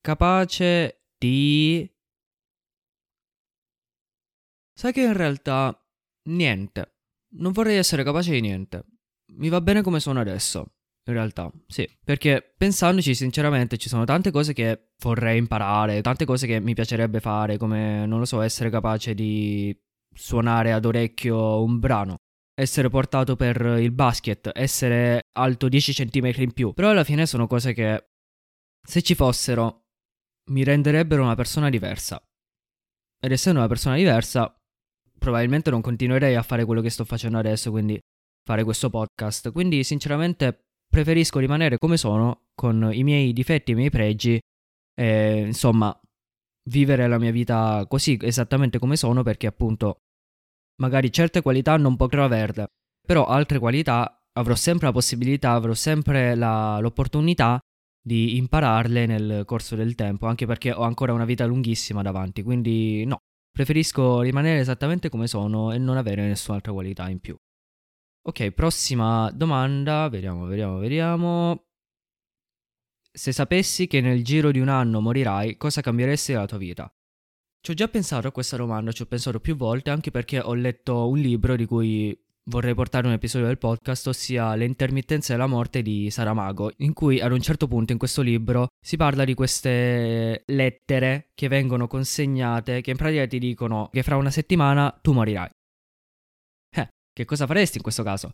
capace 0.00 1.04
di... 1.16 1.88
Sai 4.78 4.92
che 4.92 5.00
in 5.00 5.12
realtà 5.12 5.76
niente. 6.28 6.98
Non 7.30 7.50
vorrei 7.50 7.78
essere 7.78 8.04
capace 8.04 8.30
di 8.30 8.40
niente. 8.40 8.84
Mi 9.32 9.48
va 9.48 9.60
bene 9.60 9.82
come 9.82 9.98
sono 9.98 10.20
adesso. 10.20 10.74
In 11.06 11.14
realtà, 11.14 11.50
sì. 11.66 11.88
Perché 12.04 12.54
pensandoci, 12.56 13.12
sinceramente, 13.12 13.76
ci 13.76 13.88
sono 13.88 14.04
tante 14.04 14.30
cose 14.30 14.52
che 14.52 14.90
vorrei 15.02 15.38
imparare, 15.38 16.00
tante 16.00 16.24
cose 16.24 16.46
che 16.46 16.60
mi 16.60 16.74
piacerebbe 16.74 17.18
fare, 17.18 17.56
come, 17.56 18.06
non 18.06 18.20
lo 18.20 18.24
so, 18.24 18.40
essere 18.40 18.70
capace 18.70 19.14
di 19.14 19.76
suonare 20.14 20.70
ad 20.72 20.84
orecchio 20.84 21.60
un 21.60 21.80
brano, 21.80 22.18
essere 22.54 22.88
portato 22.88 23.34
per 23.34 23.60
il 23.80 23.90
basket, 23.90 24.52
essere 24.54 25.22
alto 25.32 25.68
10 25.68 25.92
cm 25.92 26.32
in 26.36 26.52
più. 26.52 26.72
Però 26.72 26.90
alla 26.90 27.02
fine 27.02 27.26
sono 27.26 27.48
cose 27.48 27.72
che, 27.72 28.10
se 28.80 29.02
ci 29.02 29.16
fossero, 29.16 29.86
mi 30.50 30.62
renderebbero 30.62 31.24
una 31.24 31.34
persona 31.34 31.68
diversa. 31.68 32.22
Ed 33.20 33.32
essendo 33.32 33.58
una 33.58 33.68
persona 33.68 33.96
diversa, 33.96 34.52
probabilmente 35.18 35.70
non 35.70 35.80
continuerei 35.80 36.34
a 36.34 36.42
fare 36.42 36.64
quello 36.64 36.80
che 36.80 36.90
sto 36.90 37.04
facendo 37.04 37.38
adesso, 37.38 37.70
quindi 37.70 37.98
fare 38.44 38.64
questo 38.64 38.90
podcast. 38.90 39.52
Quindi, 39.52 39.84
sinceramente, 39.84 40.60
preferisco 40.88 41.38
rimanere 41.38 41.78
come 41.78 41.96
sono, 41.96 42.46
con 42.54 42.90
i 42.92 43.02
miei 43.04 43.32
difetti 43.32 43.70
e 43.70 43.74
i 43.74 43.76
miei 43.76 43.90
pregi, 43.90 44.40
e 44.94 45.40
insomma, 45.46 45.98
vivere 46.70 47.06
la 47.06 47.18
mia 47.18 47.30
vita 47.30 47.84
così, 47.88 48.18
esattamente 48.20 48.78
come 48.78 48.96
sono, 48.96 49.22
perché 49.22 49.46
appunto, 49.46 49.98
magari 50.80 51.12
certe 51.12 51.42
qualità 51.42 51.76
non 51.76 51.96
potrò 51.96 52.24
averle, 52.24 52.66
però 53.06 53.26
altre 53.26 53.58
qualità 53.58 54.18
avrò 54.38 54.54
sempre 54.54 54.86
la 54.86 54.92
possibilità, 54.92 55.52
avrò 55.52 55.74
sempre 55.74 56.34
la, 56.34 56.78
l'opportunità 56.80 57.58
di 58.00 58.36
impararle 58.36 59.06
nel 59.06 59.42
corso 59.44 59.76
del 59.76 59.94
tempo, 59.94 60.26
anche 60.26 60.46
perché 60.46 60.72
ho 60.72 60.82
ancora 60.82 61.12
una 61.12 61.24
vita 61.24 61.44
lunghissima 61.44 62.02
davanti, 62.02 62.42
quindi 62.42 63.04
no, 63.04 63.18
preferisco 63.58 64.20
rimanere 64.20 64.60
esattamente 64.60 65.08
come 65.08 65.26
sono 65.26 65.72
e 65.72 65.78
non 65.78 65.96
avere 65.96 66.24
nessun'altra 66.24 66.70
qualità 66.70 67.08
in 67.08 67.18
più. 67.18 67.36
Ok, 68.22 68.52
prossima 68.52 69.32
domanda, 69.32 70.08
vediamo, 70.08 70.46
vediamo, 70.46 70.78
vediamo. 70.78 71.64
Se 73.10 73.32
sapessi 73.32 73.88
che 73.88 74.00
nel 74.00 74.22
giro 74.22 74.52
di 74.52 74.60
un 74.60 74.68
anno 74.68 75.00
morirai, 75.00 75.56
cosa 75.56 75.80
cambieresti 75.80 76.30
della 76.30 76.46
tua 76.46 76.58
vita? 76.58 76.88
Ci 77.60 77.72
ho 77.72 77.74
già 77.74 77.88
pensato 77.88 78.28
a 78.28 78.30
questa 78.30 78.56
domanda, 78.56 78.92
ci 78.92 79.02
ho 79.02 79.06
pensato 79.06 79.40
più 79.40 79.56
volte, 79.56 79.90
anche 79.90 80.12
perché 80.12 80.38
ho 80.38 80.54
letto 80.54 81.08
un 81.08 81.18
libro 81.18 81.56
di 81.56 81.66
cui 81.66 82.16
vorrei 82.48 82.74
portare 82.74 83.06
un 83.06 83.12
episodio 83.12 83.46
del 83.46 83.58
podcast, 83.58 84.06
ossia 84.08 84.54
Le 84.54 84.64
intermittenze 84.64 85.32
della 85.32 85.46
morte 85.46 85.82
di 85.82 86.10
Saramago, 86.10 86.72
in 86.78 86.92
cui 86.92 87.20
ad 87.20 87.32
un 87.32 87.40
certo 87.40 87.66
punto 87.66 87.92
in 87.92 87.98
questo 87.98 88.22
libro 88.22 88.68
si 88.80 88.96
parla 88.96 89.24
di 89.24 89.34
queste 89.34 90.42
lettere 90.46 91.28
che 91.34 91.48
vengono 91.48 91.86
consegnate, 91.86 92.80
che 92.80 92.90
in 92.90 92.96
pratica 92.96 93.26
ti 93.26 93.38
dicono 93.38 93.88
che 93.92 94.02
fra 94.02 94.16
una 94.16 94.30
settimana 94.30 94.96
tu 95.00 95.12
morirai. 95.12 95.48
Eh, 96.76 96.88
che 97.12 97.24
cosa 97.24 97.46
faresti 97.46 97.76
in 97.76 97.82
questo 97.82 98.02
caso? 98.02 98.32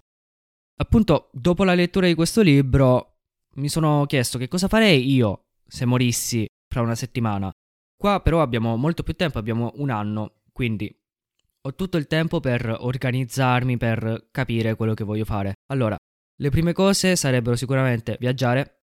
Appunto, 0.76 1.30
dopo 1.33 1.64
la 1.64 1.75
lettura 1.75 2.06
di 2.06 2.14
questo 2.14 2.40
libro, 2.40 3.18
mi 3.56 3.68
sono 3.68 4.06
chiesto 4.06 4.38
che 4.38 4.49
cosa 4.49 4.68
farei 4.68 5.12
io 5.12 5.42
se 5.66 5.85
morissi 5.85 6.47
fra 6.68 6.83
una 6.83 6.94
settimana. 6.94 7.50
Qua 7.97 8.21
però 8.21 8.42
abbiamo 8.42 8.76
molto 8.76 9.02
più 9.02 9.14
tempo, 9.14 9.38
abbiamo 9.38 9.73
un 9.76 9.90
anno, 9.90 10.40
quindi 10.52 10.92
ho 11.66 11.75
tutto 11.75 11.97
il 11.97 12.06
tempo 12.06 12.40
per 12.40 12.76
organizzarmi, 12.78 13.76
per 13.76 14.28
capire 14.30 14.75
quello 14.75 14.94
che 14.94 15.04
voglio 15.04 15.25
fare. 15.25 15.54
Allora, 15.73 15.97
le 16.37 16.50
prime 16.50 16.73
cose 16.73 17.16
sarebbero 17.16 17.56
sicuramente 17.56 18.16
viaggiare, 18.21 18.83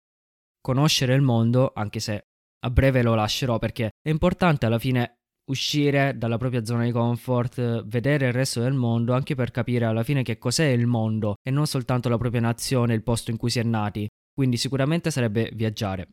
conoscere 0.60 1.14
il 1.14 1.22
mondo, 1.22 1.72
anche 1.76 2.00
se 2.00 2.26
a 2.66 2.70
breve 2.70 3.04
lo 3.04 3.14
lascerò 3.16 3.60
perché 3.60 3.92
è 4.02 4.10
importante 4.10 4.66
alla 4.66 4.80
fine 4.80 5.18
uscire 5.52 6.18
dalla 6.18 6.38
propria 6.38 6.64
zona 6.64 6.86
di 6.86 6.92
comfort, 6.92 7.84
vedere 7.86 8.28
il 8.28 8.34
resto 8.34 8.62
del 8.62 8.74
mondo, 8.74 9.14
anche 9.14 9.36
per 9.36 9.52
capire 9.52 9.86
alla 9.86 10.04
fine 10.04 10.24
che 10.24 10.38
cos'è 10.38 10.68
il 10.68 10.88
mondo 10.88 11.36
e 11.44 11.52
non 11.52 11.68
soltanto 11.68 12.08
la 12.10 12.18
propria 12.18 12.42
nazione, 12.42 12.94
il 12.94 13.04
posto 13.04 13.30
in 13.30 13.38
cui 13.38 13.50
si 13.50 13.60
è 13.60 13.64
nati. 13.64 14.08
Quindi 14.34 14.58
sicuramente 14.58 15.12
sarebbe 15.12 15.52
viaggiare. 15.54 16.08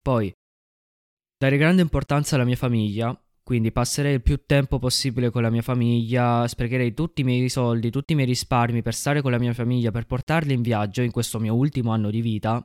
Poi, 0.00 0.32
dare 1.36 1.56
grande 1.58 1.82
importanza 1.82 2.36
alla 2.36 2.44
mia 2.44 2.56
famiglia, 2.56 3.20
quindi 3.48 3.72
passerei 3.72 4.12
il 4.12 4.20
più 4.20 4.42
tempo 4.44 4.78
possibile 4.78 5.30
con 5.30 5.40
la 5.40 5.48
mia 5.48 5.62
famiglia, 5.62 6.46
sprecherei 6.46 6.92
tutti 6.92 7.22
i 7.22 7.24
miei 7.24 7.48
soldi, 7.48 7.88
tutti 7.88 8.12
i 8.12 8.14
miei 8.14 8.28
risparmi 8.28 8.82
per 8.82 8.92
stare 8.92 9.22
con 9.22 9.30
la 9.30 9.38
mia 9.38 9.54
famiglia, 9.54 9.90
per 9.90 10.04
portarli 10.04 10.52
in 10.52 10.60
viaggio 10.60 11.00
in 11.00 11.10
questo 11.10 11.38
mio 11.38 11.54
ultimo 11.54 11.90
anno 11.90 12.10
di 12.10 12.20
vita. 12.20 12.62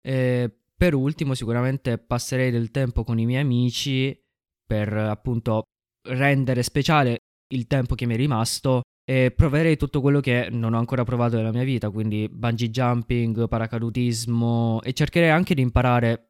E 0.00 0.56
per 0.76 0.94
ultimo 0.94 1.34
sicuramente 1.34 1.98
passerei 1.98 2.52
del 2.52 2.70
tempo 2.70 3.02
con 3.02 3.18
i 3.18 3.26
miei 3.26 3.42
amici 3.42 4.16
per 4.64 4.92
appunto 4.92 5.64
rendere 6.10 6.62
speciale 6.62 7.16
il 7.52 7.66
tempo 7.66 7.96
che 7.96 8.06
mi 8.06 8.14
è 8.14 8.16
rimasto 8.16 8.82
e 9.04 9.32
proverei 9.34 9.76
tutto 9.76 10.00
quello 10.00 10.20
che 10.20 10.46
non 10.48 10.74
ho 10.74 10.78
ancora 10.78 11.02
provato 11.02 11.34
nella 11.34 11.50
mia 11.50 11.64
vita, 11.64 11.90
quindi 11.90 12.28
bungee 12.28 12.70
jumping, 12.70 13.48
paracadutismo 13.48 14.80
e 14.80 14.92
cercherei 14.92 15.30
anche 15.30 15.56
di 15.56 15.62
imparare 15.62 16.28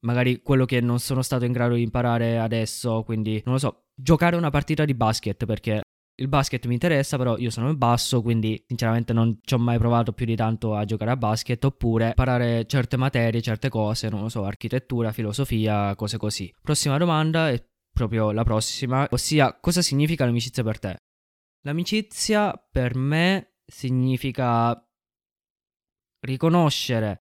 magari 0.00 0.42
quello 0.42 0.64
che 0.64 0.80
non 0.80 0.98
sono 1.00 1.22
stato 1.22 1.44
in 1.44 1.52
grado 1.52 1.74
di 1.74 1.82
imparare 1.82 2.38
adesso, 2.38 3.02
quindi 3.02 3.42
non 3.44 3.54
lo 3.54 3.60
so, 3.60 3.84
giocare 3.94 4.36
una 4.36 4.50
partita 4.50 4.84
di 4.84 4.94
basket 4.94 5.44
perché 5.44 5.82
il 6.20 6.28
basket 6.28 6.66
mi 6.66 6.74
interessa, 6.74 7.16
però 7.16 7.36
io 7.38 7.50
sono 7.50 7.70
in 7.70 7.78
basso, 7.78 8.22
quindi 8.22 8.62
sinceramente 8.66 9.12
non 9.12 9.38
ci 9.42 9.54
ho 9.54 9.58
mai 9.58 9.78
provato 9.78 10.12
più 10.12 10.26
di 10.26 10.34
tanto 10.34 10.74
a 10.74 10.84
giocare 10.84 11.12
a 11.12 11.16
basket, 11.16 11.64
oppure 11.64 12.08
imparare 12.08 12.66
certe 12.66 12.96
materie, 12.96 13.40
certe 13.40 13.68
cose, 13.68 14.08
non 14.08 14.22
lo 14.22 14.28
so, 14.28 14.44
architettura, 14.44 15.12
filosofia, 15.12 15.94
cose 15.94 16.16
così. 16.16 16.52
Prossima 16.60 16.98
domanda 16.98 17.50
è 17.50 17.64
proprio 17.92 18.32
la 18.32 18.42
prossima, 18.42 19.06
ossia 19.10 19.58
cosa 19.60 19.80
significa 19.80 20.24
l'amicizia 20.24 20.64
per 20.64 20.78
te? 20.80 20.96
L'amicizia 21.62 22.52
per 22.70 22.96
me 22.96 23.58
significa 23.64 24.80
riconoscere 26.20 27.27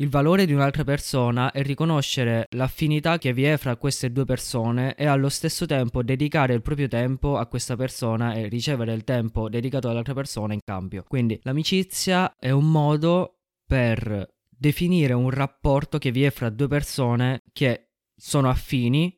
il 0.00 0.08
valore 0.08 0.46
di 0.46 0.52
un'altra 0.52 0.84
persona 0.84 1.50
e 1.50 1.62
riconoscere 1.62 2.46
l'affinità 2.50 3.18
che 3.18 3.32
vi 3.32 3.44
è 3.44 3.56
fra 3.56 3.76
queste 3.76 4.12
due 4.12 4.24
persone 4.24 4.94
e 4.94 5.06
allo 5.06 5.28
stesso 5.28 5.66
tempo 5.66 6.04
dedicare 6.04 6.54
il 6.54 6.62
proprio 6.62 6.86
tempo 6.86 7.36
a 7.36 7.46
questa 7.46 7.74
persona 7.74 8.34
e 8.34 8.46
ricevere 8.46 8.92
il 8.92 9.02
tempo 9.02 9.48
dedicato 9.48 9.88
all'altra 9.88 10.14
persona 10.14 10.54
in 10.54 10.60
cambio. 10.64 11.04
Quindi 11.06 11.38
l'amicizia 11.42 12.32
è 12.38 12.50
un 12.50 12.70
modo 12.70 13.40
per 13.66 14.36
definire 14.48 15.14
un 15.14 15.30
rapporto 15.30 15.98
che 15.98 16.12
vi 16.12 16.22
è 16.22 16.30
fra 16.30 16.48
due 16.48 16.68
persone 16.68 17.42
che 17.52 17.90
sono 18.14 18.48
affini, 18.48 19.16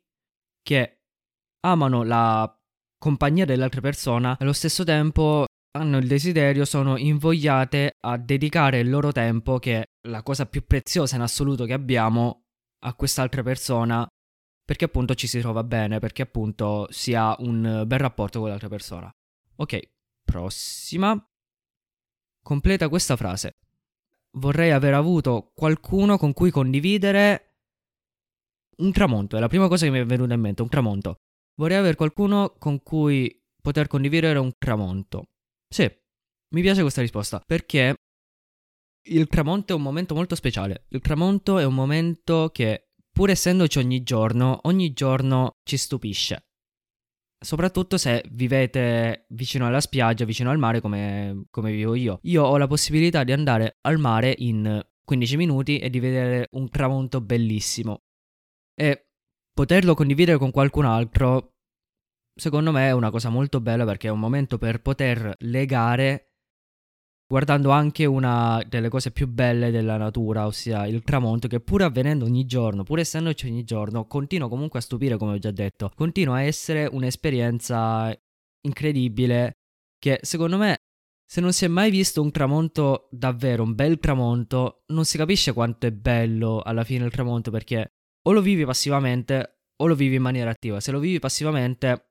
che 0.62 1.02
amano 1.60 2.04
la 2.04 2.50
compagnia 2.99 3.44
dell'altra 3.44 3.82
persona 3.82 4.32
e 4.32 4.44
allo 4.44 4.54
stesso 4.54 4.82
tempo 4.84 5.44
hanno 5.72 5.98
il 5.98 6.06
desiderio, 6.06 6.64
sono 6.64 6.96
invogliate 6.96 7.96
a 8.00 8.16
dedicare 8.16 8.80
il 8.80 8.90
loro 8.90 9.12
tempo, 9.12 9.58
che 9.58 9.80
è 9.80 9.88
la 10.08 10.22
cosa 10.22 10.46
più 10.46 10.64
preziosa 10.66 11.16
in 11.16 11.22
assoluto 11.22 11.64
che 11.64 11.72
abbiamo, 11.72 12.44
a 12.82 12.94
quest'altra 12.94 13.42
persona, 13.42 14.06
perché 14.64 14.86
appunto 14.86 15.14
ci 15.14 15.26
si 15.26 15.40
trova 15.40 15.62
bene, 15.62 15.98
perché 15.98 16.22
appunto 16.22 16.86
si 16.90 17.14
ha 17.14 17.34
un 17.40 17.84
bel 17.86 17.98
rapporto 17.98 18.40
con 18.40 18.48
l'altra 18.48 18.68
persona. 18.68 19.10
Ok, 19.56 19.80
prossima. 20.24 21.22
Completa 22.42 22.88
questa 22.88 23.16
frase. 23.16 23.56
Vorrei 24.32 24.70
aver 24.70 24.94
avuto 24.94 25.52
qualcuno 25.54 26.16
con 26.16 26.32
cui 26.32 26.50
condividere 26.50 27.56
un 28.78 28.92
tramonto, 28.92 29.36
è 29.36 29.40
la 29.40 29.48
prima 29.48 29.68
cosa 29.68 29.84
che 29.84 29.90
mi 29.90 29.98
è 29.98 30.06
venuta 30.06 30.34
in 30.34 30.40
mente, 30.40 30.62
un 30.62 30.68
tramonto. 30.68 31.16
Vorrei 31.56 31.76
avere 31.76 31.96
qualcuno 31.96 32.54
con 32.58 32.82
cui 32.82 33.38
poter 33.60 33.86
condividere 33.88 34.38
un 34.38 34.52
tramonto. 34.56 35.26
Sì, 35.72 35.88
mi 36.54 36.62
piace 36.62 36.82
questa 36.82 37.00
risposta 37.00 37.40
perché 37.46 37.94
il 39.08 39.28
tramonto 39.28 39.72
è 39.72 39.76
un 39.76 39.82
momento 39.82 40.14
molto 40.14 40.34
speciale. 40.34 40.86
Il 40.88 41.00
tramonto 41.00 41.58
è 41.58 41.64
un 41.64 41.74
momento 41.74 42.50
che, 42.52 42.88
pur 43.10 43.30
essendoci 43.30 43.78
ogni 43.78 44.02
giorno, 44.02 44.58
ogni 44.62 44.92
giorno 44.92 45.58
ci 45.62 45.76
stupisce. 45.76 46.46
Soprattutto 47.42 47.96
se 47.96 48.22
vivete 48.32 49.26
vicino 49.28 49.66
alla 49.66 49.80
spiaggia, 49.80 50.24
vicino 50.24 50.50
al 50.50 50.58
mare 50.58 50.80
come, 50.80 51.44
come 51.50 51.72
vivo 51.72 51.94
io. 51.94 52.18
Io 52.22 52.42
ho 52.42 52.56
la 52.58 52.66
possibilità 52.66 53.24
di 53.24 53.32
andare 53.32 53.78
al 53.82 53.98
mare 53.98 54.34
in 54.38 54.84
15 55.04 55.36
minuti 55.36 55.78
e 55.78 55.88
di 55.88 56.00
vedere 56.00 56.48
un 56.52 56.68
tramonto 56.68 57.20
bellissimo. 57.20 58.02
E 58.74 59.06
poterlo 59.52 59.94
condividere 59.94 60.36
con 60.36 60.50
qualcun 60.50 60.84
altro 60.84 61.54
secondo 62.34 62.72
me 62.72 62.88
è 62.88 62.92
una 62.92 63.10
cosa 63.10 63.28
molto 63.28 63.60
bella 63.60 63.84
perché 63.84 64.08
è 64.08 64.10
un 64.10 64.20
momento 64.20 64.58
per 64.58 64.80
poter 64.80 65.34
legare 65.40 66.30
guardando 67.30 67.70
anche 67.70 68.06
una 68.06 68.60
delle 68.66 68.88
cose 68.88 69.12
più 69.12 69.28
belle 69.28 69.70
della 69.70 69.96
natura, 69.96 70.46
ossia 70.46 70.84
il 70.88 71.04
tramonto, 71.04 71.46
che 71.46 71.60
pur 71.60 71.82
avvenendo 71.82 72.25
ogni 72.25 72.44
giorno, 72.44 72.82
pur 72.82 72.99
essendoci 72.99 73.46
ogni 73.46 73.62
giorno, 73.62 74.06
continua 74.08 74.49
comunque 74.49 74.80
a 74.80 74.82
stupire, 74.82 75.16
come 75.16 75.34
ho 75.34 75.38
già 75.38 75.52
detto, 75.52 75.92
continua 75.94 76.37
a 76.37 76.42
essere 76.42 76.88
un'esperienza 76.90 78.12
incredibile 78.62 79.52
che 79.96 80.18
secondo 80.22 80.56
me 80.56 80.76
se 81.25 81.40
non 81.40 81.52
si 81.52 81.64
è 81.64 81.68
mai 81.68 81.92
visto 81.92 82.20
un 82.20 82.32
tramonto 82.32 83.06
davvero, 83.12 83.62
un 83.62 83.76
bel 83.76 84.00
tramonto, 84.00 84.82
non 84.88 85.04
si 85.04 85.16
capisce 85.16 85.52
quanto 85.52 85.87
è 85.87 85.92
bello 85.92 86.60
alla 86.60 86.82
fine 86.82 87.04
il 87.04 87.12
tramonto 87.12 87.52
perché 87.52 87.92
o 88.26 88.32
lo 88.32 88.40
vivi 88.40 88.64
passivamente 88.64 89.60
o 89.76 89.87
lo 89.87 89.94
vivi 89.94 90.16
in 90.16 90.22
maniera 90.22 90.50
attiva. 90.50 90.80
Se 90.80 90.90
lo 90.90 90.99
vivi 90.99 91.20
passivamente, 91.20 92.09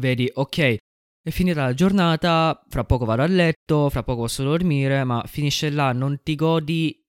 vedi, 0.00 0.30
ok, 0.32 0.76
è 1.22 1.30
finita 1.30 1.64
la 1.64 1.74
giornata, 1.74 2.62
fra 2.68 2.84
poco 2.84 3.04
vado 3.04 3.22
a 3.22 3.26
letto, 3.26 3.88
fra 3.90 4.02
poco 4.02 4.22
posso 4.22 4.42
dormire, 4.42 5.04
ma 5.04 5.22
finisce 5.26 5.70
là, 5.70 5.92
non 5.92 6.20
ti 6.22 6.34
godi 6.34 7.00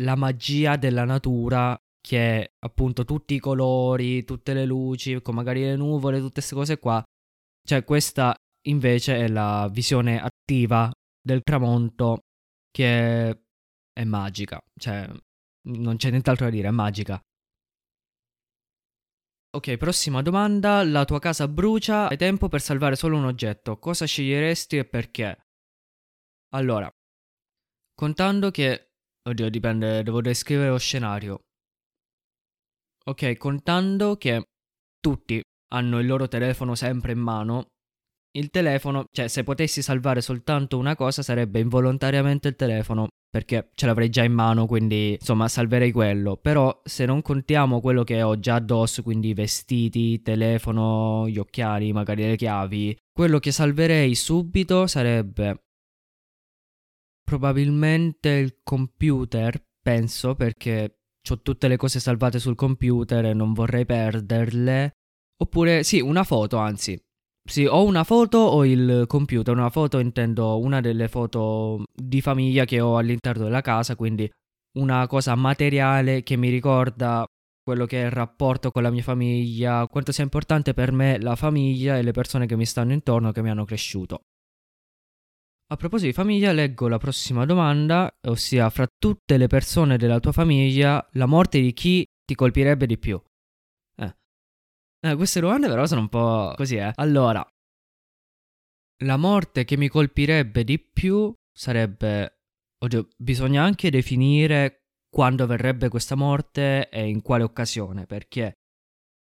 la 0.00 0.16
magia 0.16 0.76
della 0.76 1.04
natura 1.04 1.76
che 2.00 2.40
è 2.40 2.50
appunto 2.60 3.04
tutti 3.04 3.34
i 3.34 3.38
colori, 3.38 4.24
tutte 4.24 4.54
le 4.54 4.64
luci, 4.64 5.20
con 5.22 5.34
magari 5.34 5.60
le 5.60 5.76
nuvole, 5.76 6.18
tutte 6.18 6.34
queste 6.34 6.54
cose 6.54 6.78
qua. 6.78 7.02
Cioè 7.64 7.84
questa 7.84 8.34
invece 8.66 9.16
è 9.16 9.28
la 9.28 9.68
visione 9.70 10.20
attiva 10.20 10.90
del 11.20 11.42
tramonto 11.42 12.22
che 12.70 13.42
è 13.92 14.04
magica, 14.04 14.58
cioè 14.80 15.08
non 15.68 15.96
c'è 15.96 16.10
nient'altro 16.10 16.46
da 16.46 16.50
dire, 16.50 16.68
è 16.68 16.72
magica. 16.72 17.20
Ok, 19.54 19.76
prossima 19.76 20.22
domanda. 20.22 20.82
La 20.82 21.04
tua 21.04 21.18
casa 21.18 21.46
brucia, 21.46 22.08
hai 22.08 22.16
tempo 22.16 22.48
per 22.48 22.62
salvare 22.62 22.96
solo 22.96 23.18
un 23.18 23.26
oggetto. 23.26 23.78
Cosa 23.78 24.06
sceglieresti 24.06 24.78
e 24.78 24.86
perché? 24.86 25.44
Allora, 26.54 26.90
contando 27.94 28.50
che... 28.50 28.92
Oddio, 29.28 29.50
dipende, 29.50 30.02
devo 30.02 30.22
descrivere 30.22 30.70
lo 30.70 30.78
scenario. 30.78 31.42
Ok, 33.04 33.36
contando 33.36 34.16
che 34.16 34.42
tutti 34.98 35.42
hanno 35.74 35.98
il 35.98 36.06
loro 36.06 36.28
telefono 36.28 36.74
sempre 36.74 37.12
in 37.12 37.18
mano, 37.18 37.66
il 38.32 38.50
telefono, 38.50 39.04
cioè 39.10 39.28
se 39.28 39.42
potessi 39.42 39.82
salvare 39.82 40.20
soltanto 40.20 40.78
una 40.78 40.96
cosa 40.96 41.22
sarebbe 41.22 41.60
involontariamente 41.60 42.48
il 42.48 42.56
telefono, 42.56 43.08
perché 43.28 43.70
ce 43.74 43.86
l'avrei 43.86 44.08
già 44.08 44.24
in 44.24 44.32
mano, 44.32 44.66
quindi 44.66 45.12
insomma 45.12 45.48
salverei 45.48 45.92
quello. 45.92 46.36
Però 46.36 46.80
se 46.84 47.04
non 47.04 47.22
contiamo 47.22 47.80
quello 47.80 48.04
che 48.04 48.22
ho 48.22 48.38
già 48.38 48.56
addosso, 48.56 49.02
quindi 49.02 49.34
vestiti, 49.34 50.22
telefono, 50.22 51.28
gli 51.28 51.38
occhiali, 51.38 51.92
magari 51.92 52.22
le 52.24 52.36
chiavi, 52.36 52.96
quello 53.12 53.38
che 53.38 53.52
salverei 53.52 54.14
subito 54.14 54.86
sarebbe 54.86 55.64
probabilmente 57.22 58.28
il 58.30 58.58
computer, 58.62 59.62
penso, 59.80 60.34
perché 60.34 60.98
ho 61.30 61.40
tutte 61.40 61.68
le 61.68 61.76
cose 61.76 62.00
salvate 62.00 62.38
sul 62.38 62.54
computer 62.54 63.26
e 63.26 63.34
non 63.34 63.52
vorrei 63.52 63.86
perderle. 63.86 64.92
Oppure 65.42 65.82
sì, 65.82 66.00
una 66.00 66.24
foto, 66.24 66.58
anzi, 66.58 67.00
sì, 67.44 67.66
ho 67.66 67.84
una 67.84 68.04
foto 68.04 68.38
o 68.38 68.64
il 68.64 69.04
computer. 69.06 69.54
Una 69.54 69.70
foto 69.70 69.98
intendo 69.98 70.58
una 70.60 70.80
delle 70.80 71.08
foto 71.08 71.84
di 71.92 72.20
famiglia 72.20 72.64
che 72.64 72.80
ho 72.80 72.96
all'interno 72.96 73.44
della 73.44 73.60
casa, 73.60 73.96
quindi 73.96 74.30
una 74.78 75.06
cosa 75.06 75.34
materiale 75.34 76.22
che 76.22 76.36
mi 76.36 76.48
ricorda 76.48 77.26
quello 77.62 77.86
che 77.86 78.02
è 78.02 78.06
il 78.06 78.10
rapporto 78.10 78.70
con 78.70 78.82
la 78.82 78.90
mia 78.90 79.02
famiglia, 79.02 79.86
quanto 79.86 80.12
sia 80.12 80.24
importante 80.24 80.74
per 80.74 80.92
me 80.92 81.20
la 81.20 81.36
famiglia 81.36 81.96
e 81.96 82.02
le 82.02 82.12
persone 82.12 82.46
che 82.46 82.56
mi 82.56 82.66
stanno 82.66 82.92
intorno 82.92 83.32
che 83.32 83.42
mi 83.42 83.50
hanno 83.50 83.64
cresciuto. 83.64 84.22
A 85.72 85.76
proposito 85.76 86.08
di 86.08 86.12
famiglia, 86.12 86.52
leggo 86.52 86.86
la 86.86 86.98
prossima 86.98 87.46
domanda, 87.46 88.12
ossia 88.28 88.68
fra 88.68 88.86
tutte 88.98 89.36
le 89.36 89.46
persone 89.46 89.96
della 89.96 90.20
tua 90.20 90.32
famiglia, 90.32 91.06
la 91.12 91.26
morte 91.26 91.60
di 91.60 91.72
chi 91.72 92.04
ti 92.24 92.34
colpirebbe 92.34 92.86
di 92.86 92.98
più? 92.98 93.20
Eh, 95.04 95.16
queste 95.16 95.40
domande 95.40 95.66
però 95.66 95.84
sono 95.86 96.02
un 96.02 96.08
po' 96.08 96.52
così, 96.54 96.76
eh. 96.76 96.92
Allora, 96.94 97.44
la 99.04 99.16
morte 99.16 99.64
che 99.64 99.76
mi 99.76 99.88
colpirebbe 99.88 100.64
di 100.64 100.78
più 100.78 101.32
sarebbe... 101.52 102.38
Oddio, 102.82 103.08
bisogna 103.16 103.62
anche 103.62 103.90
definire 103.90 104.84
quando 105.08 105.46
verrebbe 105.46 105.88
questa 105.88 106.14
morte 106.14 106.88
e 106.88 107.08
in 107.08 107.20
quale 107.20 107.42
occasione, 107.42 108.06
perché 108.06 108.54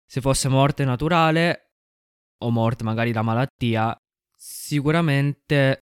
se 0.05 0.21
fosse 0.21 0.47
morte 0.49 0.83
naturale 0.83 1.71
o 2.43 2.49
morte 2.49 2.83
magari 2.83 3.11
da 3.11 3.21
malattia, 3.21 3.95
sicuramente 4.35 5.79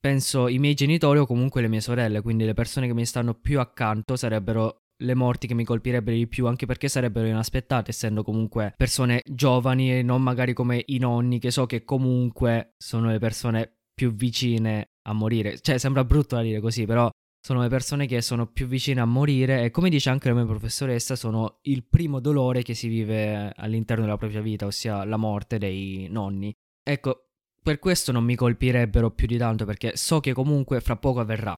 penso 0.00 0.48
i 0.48 0.58
miei 0.58 0.74
genitori 0.74 1.20
o 1.20 1.26
comunque 1.26 1.60
le 1.60 1.68
mie 1.68 1.80
sorelle, 1.80 2.20
quindi 2.20 2.44
le 2.44 2.54
persone 2.54 2.88
che 2.88 2.94
mi 2.94 3.06
stanno 3.06 3.34
più 3.34 3.60
accanto 3.60 4.16
sarebbero 4.16 4.81
le 5.02 5.14
morti 5.14 5.46
che 5.46 5.54
mi 5.54 5.64
colpirebbero 5.64 6.16
di 6.16 6.26
più, 6.26 6.46
anche 6.46 6.66
perché 6.66 6.88
sarebbero 6.88 7.26
inaspettate, 7.26 7.90
essendo 7.90 8.22
comunque 8.22 8.74
persone 8.76 9.22
giovani 9.24 9.98
e 9.98 10.02
non 10.02 10.22
magari 10.22 10.52
come 10.52 10.82
i 10.86 10.98
nonni, 10.98 11.38
che 11.38 11.50
so 11.50 11.66
che 11.66 11.84
comunque 11.84 12.74
sono 12.76 13.10
le 13.10 13.18
persone 13.18 13.78
più 13.94 14.14
vicine 14.14 14.92
a 15.08 15.12
morire. 15.12 15.58
Cioè, 15.58 15.78
sembra 15.78 16.04
brutto 16.04 16.36
da 16.36 16.42
dire 16.42 16.60
così, 16.60 16.86
però 16.86 17.10
sono 17.44 17.62
le 17.62 17.68
persone 17.68 18.06
che 18.06 18.20
sono 18.22 18.46
più 18.46 18.66
vicine 18.66 19.00
a 19.00 19.04
morire 19.04 19.64
e 19.64 19.70
come 19.72 19.90
dice 19.90 20.10
anche 20.10 20.28
la 20.28 20.34
mia 20.34 20.46
professoressa 20.46 21.16
sono 21.16 21.58
il 21.62 21.84
primo 21.84 22.20
dolore 22.20 22.62
che 22.62 22.74
si 22.74 22.86
vive 22.86 23.52
all'interno 23.56 24.04
della 24.04 24.16
propria 24.16 24.40
vita, 24.40 24.66
ossia 24.66 25.04
la 25.04 25.16
morte 25.16 25.58
dei 25.58 26.06
nonni. 26.08 26.52
Ecco, 26.82 27.30
per 27.60 27.80
questo 27.80 28.12
non 28.12 28.22
mi 28.24 28.36
colpirebbero 28.36 29.10
più 29.10 29.26
di 29.26 29.38
tanto 29.38 29.64
perché 29.64 29.96
so 29.96 30.20
che 30.20 30.32
comunque 30.32 30.80
fra 30.80 30.96
poco 30.96 31.18
avverrà. 31.18 31.52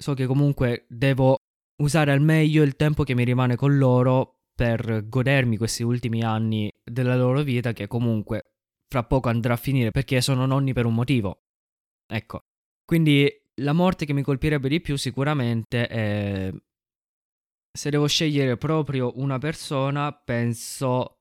So 0.00 0.14
che 0.14 0.26
comunque 0.26 0.86
devo 0.88 1.37
usare 1.82 2.12
al 2.12 2.20
meglio 2.20 2.62
il 2.62 2.76
tempo 2.76 3.04
che 3.04 3.14
mi 3.14 3.24
rimane 3.24 3.56
con 3.56 3.76
loro 3.76 4.42
per 4.54 5.06
godermi 5.08 5.56
questi 5.56 5.82
ultimi 5.82 6.22
anni 6.22 6.72
della 6.82 7.16
loro 7.16 7.42
vita 7.42 7.72
che 7.72 7.86
comunque 7.86 8.54
fra 8.88 9.04
poco 9.04 9.28
andrà 9.28 9.54
a 9.54 9.56
finire 9.56 9.90
perché 9.90 10.20
sono 10.20 10.46
nonni 10.46 10.72
per 10.72 10.86
un 10.86 10.94
motivo. 10.94 11.42
Ecco, 12.10 12.46
quindi 12.84 13.30
la 13.56 13.72
morte 13.72 14.06
che 14.06 14.12
mi 14.12 14.22
colpirebbe 14.22 14.68
di 14.68 14.80
più 14.80 14.96
sicuramente 14.96 15.86
è... 15.86 16.52
Se 17.70 17.90
devo 17.90 18.08
scegliere 18.08 18.56
proprio 18.56 19.12
una 19.16 19.38
persona, 19.38 20.12
penso 20.12 21.18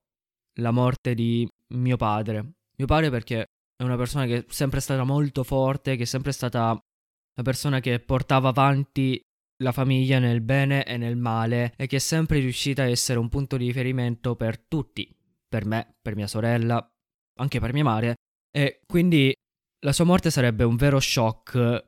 la 0.59 0.71
morte 0.71 1.13
di 1.13 1.47
mio 1.75 1.97
padre. 1.97 2.53
Mio 2.77 2.87
padre 2.87 3.09
perché 3.11 3.45
è 3.75 3.83
una 3.83 3.97
persona 3.97 4.25
che 4.25 4.37
è 4.37 4.45
sempre 4.47 4.79
stata 4.79 5.03
molto 5.03 5.43
forte, 5.43 5.95
che 5.95 6.03
è 6.03 6.05
sempre 6.05 6.31
stata 6.31 6.69
la 6.69 7.43
persona 7.43 7.79
che 7.79 7.99
portava 7.99 8.49
avanti 8.49 9.21
la 9.63 9.71
famiglia 9.71 10.19
nel 10.19 10.41
bene 10.41 10.85
e 10.85 10.97
nel 10.97 11.15
male 11.15 11.73
e 11.77 11.87
che 11.87 11.97
è 11.97 11.99
sempre 11.99 12.39
riuscita 12.39 12.83
a 12.83 12.89
essere 12.89 13.19
un 13.19 13.29
punto 13.29 13.57
di 13.57 13.65
riferimento 13.65 14.35
per 14.35 14.59
tutti, 14.59 15.15
per 15.47 15.65
me, 15.65 15.95
per 16.01 16.15
mia 16.15 16.27
sorella, 16.27 16.85
anche 17.39 17.59
per 17.59 17.73
mia 17.73 17.83
madre. 17.83 18.15
E 18.51 18.81
quindi 18.85 19.33
la 19.83 19.93
sua 19.93 20.05
morte 20.05 20.29
sarebbe 20.29 20.63
un 20.63 20.75
vero 20.75 20.99
shock 20.99 21.85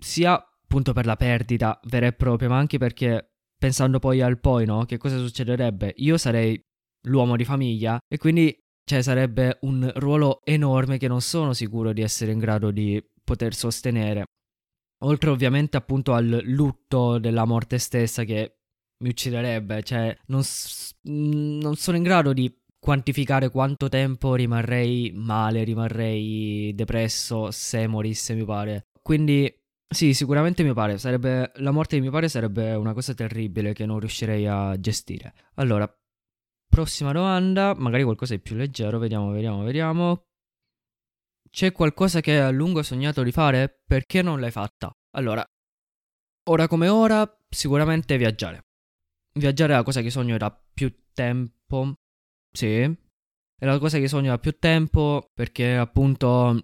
sia 0.00 0.34
appunto 0.34 0.92
per 0.92 1.06
la 1.06 1.16
perdita 1.16 1.78
vera 1.84 2.06
e 2.06 2.12
propria 2.12 2.48
ma 2.48 2.58
anche 2.58 2.78
perché 2.78 3.32
pensando 3.58 3.98
poi 3.98 4.20
al 4.20 4.38
poi 4.38 4.64
no 4.64 4.84
che 4.84 4.96
cosa 4.96 5.18
succederebbe? 5.18 5.94
Io 5.96 6.16
sarei 6.16 6.60
l'uomo 7.06 7.36
di 7.36 7.44
famiglia 7.44 7.98
e 8.06 8.16
quindi 8.18 8.56
cioè 8.84 9.02
sarebbe 9.02 9.58
un 9.62 9.90
ruolo 9.96 10.40
enorme 10.44 10.98
che 10.98 11.08
non 11.08 11.20
sono 11.20 11.52
sicuro 11.52 11.92
di 11.92 12.00
essere 12.00 12.32
in 12.32 12.38
grado 12.38 12.70
di 12.70 13.02
poter 13.22 13.54
sostenere 13.54 14.24
Oltre 15.04 15.30
ovviamente 15.30 15.76
appunto 15.76 16.12
al 16.14 16.42
lutto 16.44 17.18
della 17.18 17.44
morte 17.44 17.78
stessa 17.78 18.24
che 18.24 18.58
mi 19.02 19.10
ucciderebbe, 19.10 19.82
cioè 19.82 20.16
non, 20.26 20.42
non 21.02 21.76
sono 21.76 21.96
in 21.96 22.02
grado 22.02 22.32
di 22.32 22.52
quantificare 22.80 23.50
quanto 23.50 23.88
tempo 23.88 24.34
rimarrei 24.34 25.12
male, 25.14 25.64
rimarrei 25.64 26.72
depresso 26.74 27.50
se 27.50 27.86
morisse 27.86 28.34
mio 28.34 28.44
padre. 28.44 28.88
Quindi 29.02 29.52
sì, 29.90 30.12
sicuramente 30.14 30.62
mio 30.62 30.74
padre 30.74 30.98
sarebbe 30.98 31.52
la 31.56 31.70
morte 31.70 31.96
di 31.96 32.02
mio 32.02 32.10
padre 32.10 32.28
sarebbe 32.28 32.74
una 32.74 32.92
cosa 32.92 33.14
terribile 33.14 33.72
che 33.72 33.86
non 33.86 34.00
riuscirei 34.00 34.46
a 34.46 34.78
gestire. 34.78 35.32
Allora, 35.54 35.90
prossima 36.68 37.12
domanda, 37.12 37.74
magari 37.76 38.02
qualcosa 38.02 38.34
di 38.34 38.40
più 38.40 38.56
leggero, 38.56 38.98
vediamo, 38.98 39.30
vediamo, 39.30 39.62
vediamo. 39.62 40.27
C'è 41.50 41.72
qualcosa 41.72 42.20
che 42.20 42.40
a 42.40 42.50
lungo 42.50 42.78
hai 42.78 42.84
sognato 42.84 43.22
di 43.22 43.32
fare? 43.32 43.82
Perché 43.86 44.22
non 44.22 44.40
l'hai 44.40 44.50
fatta? 44.50 44.90
Allora, 45.16 45.44
ora 46.50 46.68
come 46.68 46.88
ora, 46.88 47.28
sicuramente 47.48 48.16
viaggiare. 48.16 48.66
Viaggiare 49.34 49.72
è 49.72 49.76
la 49.76 49.82
cosa 49.82 50.00
che 50.00 50.10
sogno 50.10 50.36
da 50.36 50.50
più 50.72 50.92
tempo. 51.12 51.94
Sì. 52.52 52.80
È 52.80 53.64
la 53.64 53.78
cosa 53.78 53.98
che 53.98 54.08
sogno 54.08 54.30
da 54.30 54.38
più 54.38 54.56
tempo 54.58 55.30
perché 55.34 55.76
appunto 55.76 56.60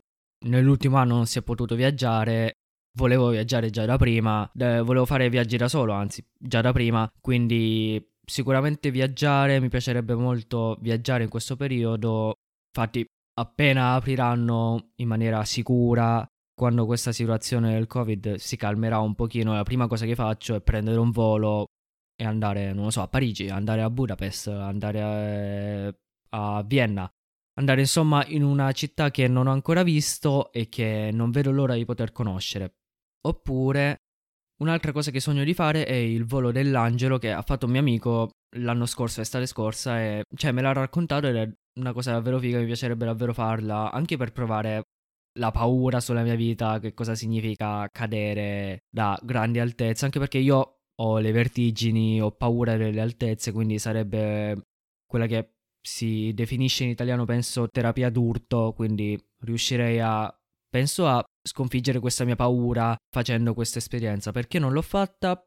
nell'ultimo 0.46 0.96
anno 0.96 1.16
non 1.16 1.26
si 1.26 1.38
è 1.38 1.42
potuto 1.42 1.74
viaggiare. 1.74 2.58
Volevo 2.96 3.30
viaggiare 3.30 3.70
già 3.70 3.84
da 3.86 3.96
prima, 3.96 4.48
eh, 4.56 4.80
volevo 4.80 5.04
fare 5.04 5.28
viaggi 5.28 5.56
da 5.56 5.66
solo, 5.66 5.92
anzi, 5.94 6.24
già 6.38 6.60
da 6.60 6.72
prima, 6.72 7.10
quindi 7.20 8.00
sicuramente 8.24 8.92
viaggiare, 8.92 9.58
mi 9.58 9.68
piacerebbe 9.68 10.14
molto 10.14 10.78
viaggiare 10.80 11.24
in 11.24 11.28
questo 11.28 11.56
periodo. 11.56 12.34
Infatti 12.68 13.04
appena 13.34 13.94
apriranno 13.94 14.92
in 14.96 15.08
maniera 15.08 15.44
sicura 15.44 16.26
quando 16.54 16.86
questa 16.86 17.12
situazione 17.12 17.72
del 17.72 17.86
Covid 17.86 18.34
si 18.36 18.56
calmerà 18.56 19.00
un 19.00 19.14
pochino, 19.14 19.54
la 19.54 19.64
prima 19.64 19.88
cosa 19.88 20.06
che 20.06 20.14
faccio 20.14 20.54
è 20.54 20.60
prendere 20.60 20.98
un 20.98 21.10
volo 21.10 21.66
e 22.16 22.24
andare, 22.24 22.72
non 22.72 22.84
lo 22.84 22.90
so, 22.90 23.02
a 23.02 23.08
Parigi, 23.08 23.48
andare 23.48 23.82
a 23.82 23.90
Budapest, 23.90 24.46
andare 24.48 25.02
a, 26.30 26.56
a 26.56 26.62
Vienna, 26.62 27.10
andare 27.58 27.80
insomma 27.80 28.24
in 28.26 28.44
una 28.44 28.70
città 28.70 29.10
che 29.10 29.26
non 29.26 29.48
ho 29.48 29.52
ancora 29.52 29.82
visto 29.82 30.52
e 30.52 30.68
che 30.68 31.10
non 31.12 31.32
vedo 31.32 31.50
l'ora 31.50 31.74
di 31.74 31.84
poter 31.84 32.12
conoscere. 32.12 32.74
Oppure 33.26 34.02
un'altra 34.60 34.92
cosa 34.92 35.10
che 35.10 35.18
sogno 35.18 35.42
di 35.42 35.54
fare 35.54 35.84
è 35.86 35.94
il 35.94 36.24
volo 36.24 36.52
dell'angelo 36.52 37.18
che 37.18 37.32
ha 37.32 37.42
fatto 37.42 37.66
un 37.66 37.72
mio 37.72 37.80
amico 37.80 38.30
l'anno 38.58 38.86
scorso, 38.86 39.20
estate 39.20 39.46
scorsa, 39.46 40.00
e 40.00 40.22
cioè 40.36 40.52
me 40.52 40.62
l'ha 40.62 40.72
raccontato 40.72 41.26
ed 41.26 41.36
è 41.36 41.52
una 41.80 41.92
cosa 41.92 42.12
davvero 42.12 42.38
figa, 42.38 42.58
mi 42.58 42.66
piacerebbe 42.66 43.04
davvero 43.04 43.32
farla, 43.32 43.90
anche 43.90 44.16
per 44.16 44.32
provare 44.32 44.82
la 45.38 45.50
paura 45.50 46.00
sulla 46.00 46.22
mia 46.22 46.36
vita, 46.36 46.78
che 46.78 46.94
cosa 46.94 47.14
significa 47.14 47.88
cadere 47.90 48.84
da 48.88 49.18
grandi 49.22 49.58
altezze, 49.58 50.04
anche 50.04 50.18
perché 50.18 50.38
io 50.38 50.78
ho 50.96 51.18
le 51.18 51.32
vertigini, 51.32 52.20
ho 52.20 52.30
paura 52.30 52.76
delle 52.76 53.00
altezze, 53.00 53.50
quindi 53.52 53.78
sarebbe 53.78 54.66
quella 55.06 55.26
che 55.26 55.54
si 55.80 56.32
definisce 56.34 56.84
in 56.84 56.90
italiano, 56.90 57.24
penso, 57.24 57.68
terapia 57.68 58.10
d'urto, 58.10 58.72
quindi 58.74 59.20
riuscirei 59.40 60.00
a, 60.00 60.32
penso, 60.68 61.06
a 61.06 61.22
sconfiggere 61.46 61.98
questa 61.98 62.24
mia 62.24 62.36
paura 62.36 62.96
facendo 63.10 63.52
questa 63.52 63.78
esperienza. 63.78 64.32
Perché 64.32 64.58
non 64.58 64.72
l'ho 64.72 64.82
fatta? 64.82 65.44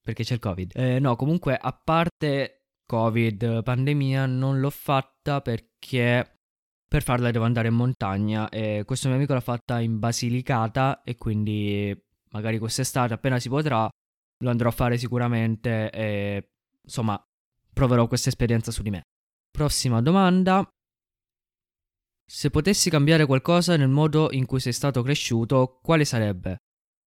Perché 0.00 0.22
c'è 0.22 0.34
il 0.34 0.40
Covid. 0.40 0.72
Eh, 0.76 0.98
no, 1.00 1.16
comunque, 1.16 1.56
a 1.56 1.72
parte 1.72 2.61
Covid, 2.92 3.62
pandemia, 3.62 4.26
non 4.26 4.60
l'ho 4.60 4.68
fatta 4.68 5.40
perché 5.40 6.40
per 6.86 7.02
farla 7.02 7.30
devo 7.30 7.46
andare 7.46 7.68
in 7.68 7.74
montagna 7.74 8.50
e 8.50 8.82
questo 8.84 9.08
mio 9.08 9.16
amico 9.16 9.32
l'ha 9.32 9.40
fatta 9.40 9.80
in 9.80 9.98
Basilicata 9.98 11.00
e 11.02 11.16
quindi 11.16 11.98
magari 12.32 12.58
quest'estate 12.58 13.14
appena 13.14 13.38
si 13.38 13.48
potrà 13.48 13.88
lo 13.88 14.50
andrò 14.50 14.68
a 14.68 14.72
fare 14.72 14.98
sicuramente 14.98 15.88
e 15.90 16.50
insomma 16.82 17.18
proverò 17.72 18.06
questa 18.06 18.28
esperienza 18.28 18.70
su 18.70 18.82
di 18.82 18.90
me. 18.90 19.00
Prossima 19.50 20.02
domanda. 20.02 20.68
Se 22.30 22.50
potessi 22.50 22.90
cambiare 22.90 23.24
qualcosa 23.24 23.74
nel 23.78 23.88
modo 23.88 24.30
in 24.32 24.44
cui 24.44 24.60
sei 24.60 24.74
stato 24.74 25.00
cresciuto, 25.02 25.78
quale 25.82 26.04
sarebbe? 26.04 26.58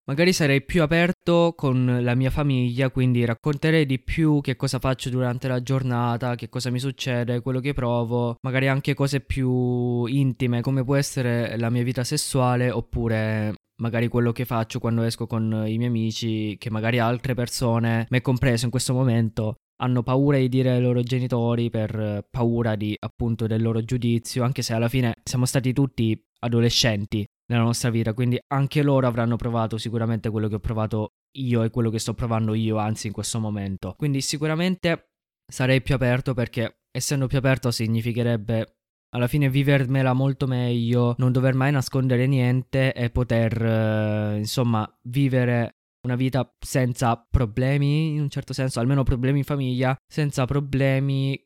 Magari 0.08 0.32
sarei 0.32 0.62
più 0.62 0.82
aperto 0.82 1.54
con 1.56 1.98
la 2.00 2.14
mia 2.14 2.30
famiglia, 2.30 2.90
quindi 2.90 3.24
racconterei 3.24 3.84
di 3.86 3.98
più 3.98 4.40
che 4.40 4.54
cosa 4.54 4.78
faccio 4.78 5.10
durante 5.10 5.48
la 5.48 5.60
giornata, 5.60 6.36
che 6.36 6.48
cosa 6.48 6.70
mi 6.70 6.78
succede, 6.78 7.40
quello 7.40 7.58
che 7.58 7.72
provo, 7.72 8.36
magari 8.42 8.68
anche 8.68 8.94
cose 8.94 9.18
più 9.18 10.04
intime 10.04 10.60
come 10.60 10.84
può 10.84 10.94
essere 10.94 11.58
la 11.58 11.70
mia 11.70 11.82
vita 11.82 12.04
sessuale 12.04 12.70
oppure 12.70 13.54
magari 13.82 14.06
quello 14.06 14.30
che 14.30 14.44
faccio 14.44 14.78
quando 14.78 15.02
esco 15.02 15.26
con 15.26 15.64
i 15.66 15.76
miei 15.76 15.88
amici, 15.88 16.56
che 16.56 16.70
magari 16.70 17.00
altre 17.00 17.34
persone, 17.34 18.06
me 18.08 18.20
compreso 18.20 18.64
in 18.64 18.70
questo 18.70 18.94
momento, 18.94 19.56
hanno 19.82 20.04
paura 20.04 20.38
di 20.38 20.48
dire 20.48 20.70
ai 20.70 20.80
loro 20.80 21.02
genitori 21.02 21.68
per 21.68 22.24
paura 22.30 22.76
di 22.76 22.94
appunto 22.96 23.48
del 23.48 23.60
loro 23.60 23.82
giudizio, 23.82 24.44
anche 24.44 24.62
se 24.62 24.72
alla 24.72 24.88
fine 24.88 25.14
siamo 25.24 25.46
stati 25.46 25.72
tutti 25.72 26.16
adolescenti 26.38 27.26
nella 27.46 27.62
nostra 27.62 27.90
vita, 27.90 28.12
quindi 28.12 28.38
anche 28.48 28.82
loro 28.82 29.06
avranno 29.06 29.36
provato 29.36 29.78
sicuramente 29.78 30.30
quello 30.30 30.48
che 30.48 30.56
ho 30.56 30.60
provato 30.60 31.12
io 31.36 31.62
e 31.62 31.70
quello 31.70 31.90
che 31.90 31.98
sto 31.98 32.14
provando 32.14 32.54
io, 32.54 32.78
anzi 32.78 33.08
in 33.08 33.12
questo 33.12 33.38
momento. 33.38 33.94
Quindi 33.96 34.20
sicuramente 34.20 35.10
sarei 35.46 35.80
più 35.82 35.94
aperto 35.94 36.34
perché 36.34 36.80
essendo 36.90 37.26
più 37.26 37.38
aperto 37.38 37.70
significherebbe 37.70 38.76
alla 39.10 39.28
fine 39.28 39.48
vivermela 39.48 40.12
molto 40.12 40.46
meglio, 40.46 41.14
non 41.18 41.32
dover 41.32 41.54
mai 41.54 41.70
nascondere 41.70 42.26
niente 42.26 42.92
e 42.92 43.10
poter 43.10 43.62
eh, 43.64 44.36
insomma 44.38 44.88
vivere 45.02 45.76
una 46.06 46.16
vita 46.16 46.48
senza 46.58 47.16
problemi, 47.28 48.14
in 48.14 48.20
un 48.20 48.28
certo 48.28 48.52
senso, 48.52 48.80
almeno 48.80 49.02
problemi 49.02 49.38
in 49.38 49.44
famiglia, 49.44 49.96
senza 50.06 50.44
problemi 50.44 51.40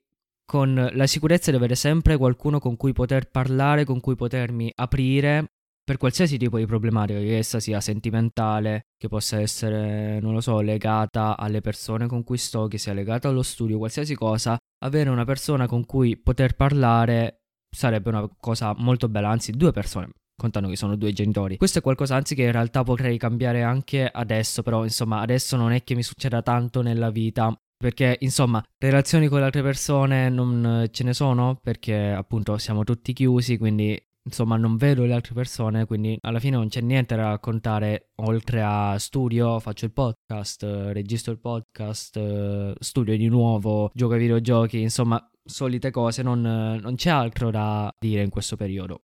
con 0.45 0.91
la 0.93 1.07
sicurezza 1.07 1.51
di 1.51 1.57
avere 1.57 1.77
sempre 1.77 2.17
qualcuno 2.17 2.59
con 2.59 2.77
cui 2.77 2.93
poter 2.93 3.31
parlare, 3.31 3.85
con 3.85 4.01
cui 4.01 4.17
potermi 4.17 4.73
aprire 4.75 5.53
per 5.91 5.99
qualsiasi 5.99 6.39
tipo 6.39 6.57
di 6.57 6.67
problematica, 6.67 7.19
che 7.19 7.37
essa 7.37 7.59
sia 7.59 7.81
sentimentale, 7.81 8.83
che 8.97 9.09
possa 9.09 9.41
essere, 9.41 10.21
non 10.21 10.33
lo 10.35 10.41
so, 10.41 10.61
legata 10.61 11.37
alle 11.37 11.61
persone 11.61 12.07
con 12.07 12.23
cui 12.23 12.39
sto, 12.39 12.69
che 12.69 12.79
sia 12.79 12.93
legata 12.93 13.27
allo 13.27 13.43
studio, 13.43 13.77
qualsiasi 13.77 14.15
cosa, 14.15 14.57
avere 14.85 15.11
una 15.11 15.25
persona 15.25 15.67
con 15.67 15.85
cui 15.85 16.17
poter 16.17 16.55
parlare 16.55 17.41
sarebbe 17.69 18.09
una 18.09 18.31
cosa 18.39 18.73
molto 18.79 19.09
bella, 19.09 19.31
anzi 19.31 19.51
due 19.51 19.73
persone 19.73 20.11
contando 20.41 20.69
che 20.69 20.77
sono 20.77 20.95
due 20.95 21.13
genitori. 21.13 21.57
Questo 21.57 21.81
è 21.81 21.83
qualcosa 21.83 22.15
anzi 22.15 22.37
che 22.37 22.45
in 22.45 22.53
realtà 22.53 22.85
potrei 22.85 23.19
cambiare 23.19 23.65
anche 23.65 24.09
adesso, 24.09 24.63
però 24.63 24.85
insomma 24.85 25.19
adesso 25.19 25.57
non 25.57 25.73
è 25.73 25.83
che 25.83 25.97
mi 25.97 26.05
succeda 26.05 26.41
tanto 26.41 26.83
nella 26.83 27.11
vita. 27.11 27.53
Perché 27.77 28.17
insomma, 28.21 28.63
relazioni 28.79 29.27
con 29.27 29.39
le 29.39 29.47
altre 29.47 29.63
persone 29.63 30.29
non 30.29 30.87
ce 30.91 31.03
ne 31.03 31.15
sono 31.15 31.59
perché 31.61 32.11
appunto 32.11 32.59
siamo 32.59 32.85
tutti 32.85 33.15
chiusi, 33.15 33.57
quindi 33.57 33.99
insomma 34.23 34.57
non 34.57 34.77
vedo 34.77 35.05
le 35.05 35.13
altre 35.13 35.35
persone, 35.35 35.87
quindi 35.87 36.17
alla 36.21 36.39
fine 36.39 36.57
non 36.57 36.69
c'è 36.69 36.81
niente 36.81 37.17
da 37.17 37.29
raccontare 37.29 38.11
oltre 38.23 38.63
a 38.63 38.99
studio, 38.99 39.59
faccio 39.61 39.87
il 39.87 39.93
podcast, 39.93 40.63
registro 40.63 41.33
il 41.33 41.39
podcast, 41.39 42.75
studio 42.79 43.17
di 43.17 43.29
nuovo, 43.29 43.91
gioco 43.95 44.15
ai 44.15 44.21
videogiochi, 44.21 44.81
insomma 44.81 45.25
solite 45.43 45.91
cose, 45.91 46.23
non, 46.23 46.41
non 46.41 46.95
c'è 46.97 47.11
altro 47.11 47.51
da 47.51 47.91
dire 47.99 48.23
in 48.23 48.31
questo 48.31 48.57
periodo. 48.57 49.03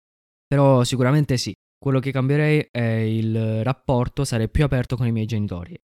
Però 0.46 0.84
sicuramente 0.84 1.36
sì, 1.36 1.52
quello 1.78 2.00
che 2.00 2.10
cambierei 2.10 2.68
è 2.70 2.80
il 2.80 3.62
rapporto, 3.64 4.24
sarei 4.24 4.48
più 4.48 4.64
aperto 4.64 4.96
con 4.96 5.06
i 5.06 5.12
miei 5.12 5.26
genitori. 5.26 5.76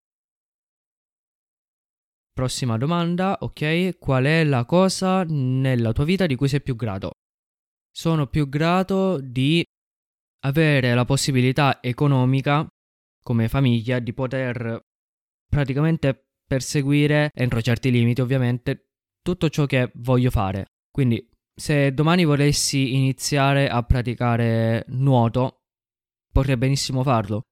Prossima 2.33 2.77
domanda, 2.77 3.37
ok, 3.41 3.97
qual 3.99 4.25
è 4.25 4.43
la 4.43 4.65
cosa 4.65 5.23
nella 5.23 5.93
tua 5.93 6.05
vita 6.05 6.27
di 6.27 6.35
cui 6.35 6.49
sei 6.49 6.63
più 6.63 6.75
grato? 6.75 7.13
Sono 7.95 8.27
più 8.27 8.49
grato 8.49 9.21
di 9.21 9.65
avere 10.45 10.95
la 10.95 11.05
possibilità 11.05 11.81
economica 11.81 12.67
come 13.23 13.49
famiglia 13.49 14.01
di 14.01 14.13
poter 14.13 14.81
praticamente 15.49 16.27
perseguire 16.45 17.31
entro 17.33 17.63
certi 17.63 17.91
limiti 17.91 18.21
ovviamente 18.21 18.89
tutto 19.23 19.49
ciò 19.49 19.65
che 19.67 19.93
voglio 19.95 20.31
fare. 20.31 20.67
Quindi 20.91 21.27
se 21.55 21.95
domani 21.95 22.25
volessi 22.25 22.95
iniziare 22.95 23.69
a 23.69 23.83
praticare 23.85 24.85
nuoto 24.89 25.61
potrei 26.33 26.57
benissimo 26.57 27.05
farlo. 27.05 27.43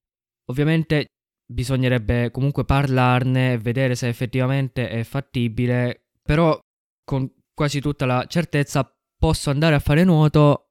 Ovviamente 0.51 1.07
bisognerebbe 1.47 2.33
comunque 2.33 2.65
parlarne 2.65 3.53
e 3.53 3.59
vedere 3.59 3.95
se 3.95 4.09
effettivamente 4.09 4.89
è 4.89 5.05
fattibile 5.05 6.09
però 6.21 6.59
con 7.05 7.33
quasi 7.55 7.81
tutta 7.81 8.07
la 8.07 8.27
certezza 8.27 8.93
posso 9.23 9.51
andare 9.51 9.77
a 9.77 9.79
fare 9.79 10.03
nuoto 10.03 10.71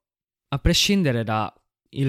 a 0.49 0.59
prescindere 0.59 1.23
dal 1.23 1.53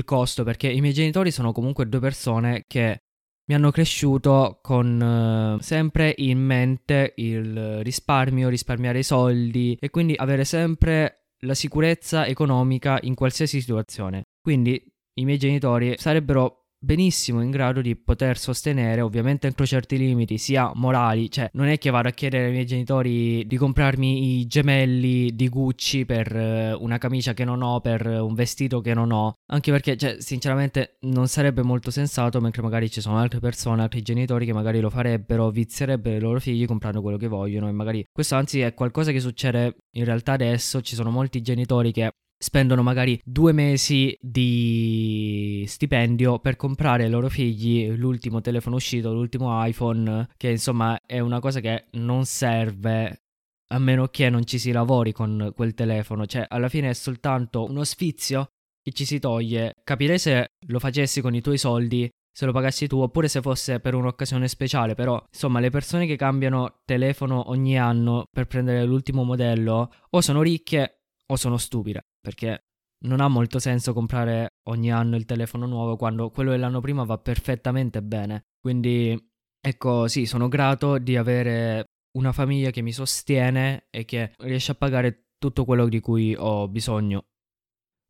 costo, 0.05 0.43
perché 0.43 0.69
i 0.69 0.81
miei 0.81 0.93
genitori 0.93 1.31
sono 1.31 1.53
comunque 1.53 1.89
due 1.89 2.01
persone 2.01 2.65
che 2.67 2.99
mi 3.47 3.55
hanno 3.55 3.71
cresciuto 3.71 4.59
con 4.61 5.01
uh, 5.01 5.63
sempre 5.63 6.13
in 6.17 6.41
mente 6.41 7.13
il 7.19 7.85
risparmio, 7.85 8.49
risparmiare 8.49 8.99
i 8.99 9.05
soldi 9.05 9.79
e 9.81 9.91
quindi 9.91 10.15
avere 10.17 10.45
sempre 10.45 11.29
la 11.45 11.55
sicurezza 11.55 12.27
economica 12.27 12.99
in 13.03 13.15
qualsiasi 13.15 13.61
situazione. 13.61 14.25
Quindi 14.41 14.85
i 15.21 15.25
miei 15.25 15.39
genitori 15.39 15.95
sarebbero 15.97 16.62
benissimo 16.83 17.41
in 17.43 17.51
grado 17.51 17.81
di 17.81 17.97
poter 17.97 18.37
sostenere, 18.37 19.01
ovviamente 19.01 19.47
entro 19.47 19.65
certi 19.65 19.97
limiti, 19.97 20.37
sia 20.37 20.73
morali, 20.75 21.31
cioè 21.31 21.49
non 21.53 21.69
è 21.69 21.79
che 21.79 21.91
vado 21.91 22.09
a 22.09 22.11
chiedere 22.11 22.47
ai 22.47 22.51
miei 22.51 22.67
genitori 22.67 23.47
di 23.47 23.57
comprarmi 23.57 24.41
i 24.41 24.47
gemelli 24.47 25.35
di 25.35 25.49
Gucci 25.49 26.05
per 26.05 26.35
eh, 26.35 26.73
una 26.73 26.99
camicia 26.99 27.35
che 27.35 27.45
non 27.45 27.63
ho, 27.63 27.81
per 27.81 28.07
un 28.07 28.35
vestito 28.35 28.81
che 28.81 28.95
non 28.95 29.13
ho, 29.13 29.35
anche 29.47 29.71
perché, 29.71 29.97
cioè, 29.97 30.17
sinceramente 30.19 30.97
non 31.03 31.29
sarebbe 31.29 31.63
molto 31.63 31.91
sensato, 31.91 32.41
mentre 32.41 32.63
magari 32.63 32.91
ci 32.91 33.01
sono 33.01 33.19
altre 33.19 33.39
persone, 33.39 33.83
altri 33.83 34.03
genitori 34.03 34.45
che 34.45 34.53
magari 34.53 34.81
lo 34.81 34.91
farebbero, 34.91 35.51
vizierebbero 35.51 36.17
i 36.17 36.21
loro 36.21 36.41
figli 36.41 36.67
comprando 36.67 37.01
quello 37.01 37.17
che 37.17 37.29
vogliono 37.29 37.69
e 37.69 37.73
magari 37.73 38.05
questo 38.11 38.35
anzi 38.35 38.61
è 38.61 38.75
qualcosa 38.75 39.13
che 39.13 39.21
succede 39.21 39.77
in 39.93 40.05
realtà 40.05 40.33
adesso, 40.33 40.81
ci 40.81 40.95
sono 40.95 41.11
molti 41.11 41.43
genitori 41.43 41.93
che 41.93 42.11
spendono 42.43 42.83
magari 42.83 43.21
due 43.25 43.53
mesi 43.53 44.19
di 44.21 45.65
stipendio 45.69 46.41
per 46.41 46.57
comprare 46.57 47.05
ai 47.05 47.11
loro 47.11 47.29
figli 47.29 47.89
l'ultimo 47.95 48.41
telefono 48.41 48.77
uscito, 48.77 49.13
l'ultimo 49.13 49.65
iPhone, 49.65 50.29
che 50.37 50.51
insomma 50.51 50.99
è 51.07 51.21
una 51.21 51.39
cosa 51.39 51.61
che 51.61 51.85
non 51.93 52.25
serve 52.25 53.23
a 53.69 53.79
meno 53.79 54.09
che 54.09 54.29
non 54.29 54.45
ci 54.45 54.59
si 54.59 54.73
lavori 54.73 55.13
con 55.13 55.53
quel 55.55 55.73
telefono, 55.75 56.27
cioè 56.27 56.45
alla 56.49 56.69
fine 56.69 56.91
è 56.91 56.95
soltanto 56.95 57.65
uno 57.65 57.85
sfizio 57.85 58.49
che 58.83 58.91
ci 58.91 59.05
si 59.05 59.21
toglie. 59.21 59.77
Capirei 59.85 60.19
se 60.19 60.49
lo 60.67 60.81
facessi 60.81 61.21
con 61.21 61.37
i 61.37 61.41
tuoi 61.41 61.59
soldi, 61.59 62.11
se 62.35 62.45
lo 62.45 62.51
pagassi 62.51 62.89
tu, 62.89 62.99
oppure 62.99 63.29
se 63.29 63.41
fosse 63.41 63.79
per 63.79 63.95
un'occasione 63.95 64.49
speciale, 64.49 64.95
però 64.95 65.23
insomma 65.33 65.61
le 65.61 65.71
persone 65.71 66.07
che 66.07 66.17
cambiano 66.17 66.81
telefono 66.85 67.51
ogni 67.51 67.79
anno 67.79 68.25
per 68.33 68.47
prendere 68.47 68.85
l'ultimo 68.85 69.23
modello 69.23 69.93
o 70.11 70.21
sono 70.21 70.43
ricche 70.43 71.02
o 71.33 71.37
sono 71.37 71.57
stupide 71.57 72.03
perché 72.21 72.65
non 73.05 73.21
ha 73.21 73.29
molto 73.29 73.59
senso 73.59 73.93
comprare 73.93 74.51
ogni 74.69 74.93
anno 74.93 75.17
il 75.17 75.25
telefono 75.25 75.67
nuovo 75.67 75.97
quando 75.97 76.31
quello 76.31 76.51
dell'anno 76.51 76.81
prima 76.81 77.03
va 77.05 77.19
perfettamente 77.19 78.01
bene. 78.01 78.45
Quindi, 78.61 79.19
ecco, 79.61 80.07
sì, 80.07 80.25
sono 80.25 80.47
grato 80.47 80.99
di 80.99 81.17
avere 81.17 81.87
una 82.17 82.33
famiglia 82.33 82.71
che 82.71 82.81
mi 82.81 82.93
sostiene 82.93 83.87
e 83.91 84.05
che 84.05 84.35
riesce 84.39 84.73
a 84.73 84.77
pagare 84.77 85.31
tutto 85.39 85.65
quello 85.65 85.89
di 85.89 85.99
cui 85.99 86.35
ho 86.37 86.69
bisogno. 86.69 87.25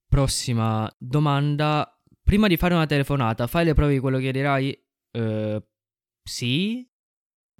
Prossima 0.06 0.90
domanda. 0.98 1.90
Prima 2.22 2.46
di 2.46 2.58
fare 2.58 2.74
una 2.74 2.86
telefonata, 2.86 3.46
fai 3.46 3.64
le 3.64 3.74
prove 3.74 3.94
di 3.94 3.98
quello 3.98 4.18
che 4.18 4.30
dirai? 4.30 4.78
Uh, 5.18 5.58
sì? 6.22 6.86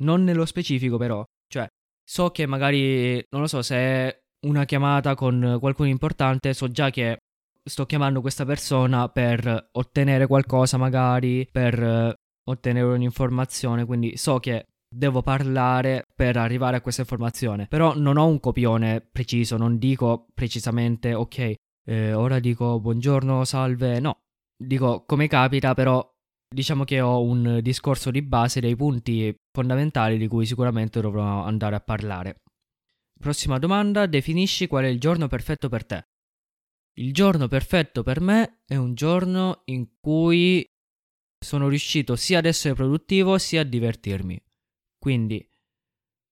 Non 0.00 0.22
nello 0.22 0.44
specifico, 0.44 0.98
però. 0.98 1.24
Cioè, 1.46 1.66
so 2.04 2.30
che 2.30 2.44
magari, 2.46 3.14
non 3.30 3.40
lo 3.40 3.46
so, 3.46 3.62
se 3.62 4.21
una 4.46 4.64
chiamata 4.64 5.14
con 5.14 5.56
qualcuno 5.60 5.88
importante, 5.88 6.54
so 6.54 6.68
già 6.68 6.90
che 6.90 7.18
sto 7.64 7.86
chiamando 7.86 8.20
questa 8.20 8.44
persona 8.44 9.08
per 9.08 9.68
ottenere 9.72 10.26
qualcosa, 10.26 10.76
magari, 10.76 11.48
per 11.50 12.14
ottenere 12.44 12.86
un'informazione, 12.86 13.84
quindi 13.84 14.16
so 14.16 14.38
che 14.38 14.66
devo 14.92 15.22
parlare 15.22 16.04
per 16.14 16.36
arrivare 16.36 16.76
a 16.76 16.80
questa 16.80 17.02
informazione. 17.02 17.66
Però 17.66 17.96
non 17.96 18.16
ho 18.16 18.26
un 18.26 18.40
copione 18.40 19.00
preciso, 19.00 19.56
non 19.56 19.78
dico 19.78 20.26
precisamente 20.34 21.14
ok, 21.14 21.54
eh, 21.84 22.12
ora 22.12 22.38
dico 22.38 22.80
buongiorno, 22.80 23.44
salve, 23.44 24.00
no. 24.00 24.18
Dico 24.56 25.04
come 25.06 25.28
capita, 25.28 25.74
però 25.74 26.06
diciamo 26.52 26.84
che 26.84 27.00
ho 27.00 27.22
un 27.22 27.60
discorso 27.62 28.10
di 28.10 28.22
base 28.22 28.60
dei 28.60 28.76
punti 28.76 29.34
fondamentali 29.50 30.18
di 30.18 30.28
cui 30.28 30.46
sicuramente 30.46 31.00
dovrò 31.00 31.44
andare 31.44 31.76
a 31.76 31.80
parlare. 31.80 32.36
Prossima 33.22 33.60
domanda, 33.60 34.06
definisci 34.06 34.66
qual 34.66 34.82
è 34.82 34.88
il 34.88 34.98
giorno 34.98 35.28
perfetto 35.28 35.68
per 35.68 35.86
te. 35.86 36.08
Il 36.94 37.12
giorno 37.12 37.46
perfetto 37.46 38.02
per 38.02 38.20
me 38.20 38.62
è 38.66 38.74
un 38.74 38.94
giorno 38.94 39.62
in 39.66 40.00
cui 40.00 40.68
sono 41.38 41.68
riuscito 41.68 42.16
sia 42.16 42.38
ad 42.38 42.46
essere 42.46 42.74
produttivo 42.74 43.38
sia 43.38 43.60
a 43.60 43.64
divertirmi. 43.64 44.44
Quindi, 44.98 45.48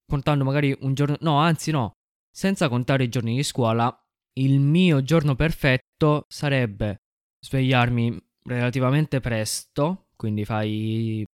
contando 0.05 0.43
magari 0.43 0.77
un 0.81 0.95
giorno, 0.95 1.17
no, 1.21 1.39
anzi 1.39 1.71
no, 1.71 1.93
senza 2.29 2.69
contare 2.69 3.05
i 3.05 3.09
giorni 3.09 3.37
di 3.37 3.45
scuola, 3.45 3.97
il 4.41 4.59
mio 4.59 5.01
giorno 5.05 5.37
perfetto 5.37 6.25
sarebbe 6.27 7.03
svegliarmi 7.39 8.21
relativamente 8.47 9.21
presto, 9.21 10.09
quindi 10.17 10.45
fai 10.45 11.25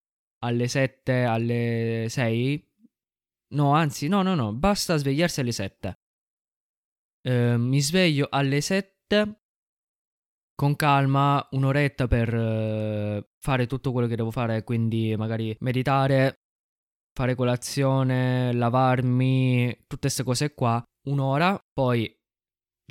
alle 0.43 0.67
7, 0.67 1.23
alle 1.23 2.05
6. 2.09 2.66
No, 3.49 3.73
anzi, 3.73 4.07
no, 4.07 4.23
no, 4.23 4.35
no, 4.35 4.53
basta 4.53 4.97
svegliarsi 4.97 5.39
alle 5.39 5.51
7. 5.51 5.93
Eh, 7.21 7.57
mi 7.57 7.81
sveglio 7.81 8.27
alle 8.29 8.61
7 8.61 9.41
con 10.53 10.75
calma, 10.75 11.47
un'oretta 11.51 12.07
per 12.07 12.33
eh, 12.33 13.29
fare 13.39 13.67
tutto 13.67 13.91
quello 13.91 14.07
che 14.07 14.15
devo 14.15 14.31
fare, 14.31 14.63
quindi 14.63 15.15
magari 15.15 15.55
meditare, 15.59 16.39
fare 17.13 17.35
colazione, 17.35 18.51
lavarmi, 18.53 19.83
tutte 19.87 20.07
queste 20.07 20.23
cose 20.23 20.53
qua, 20.53 20.83
un'ora, 21.09 21.57
poi 21.71 22.11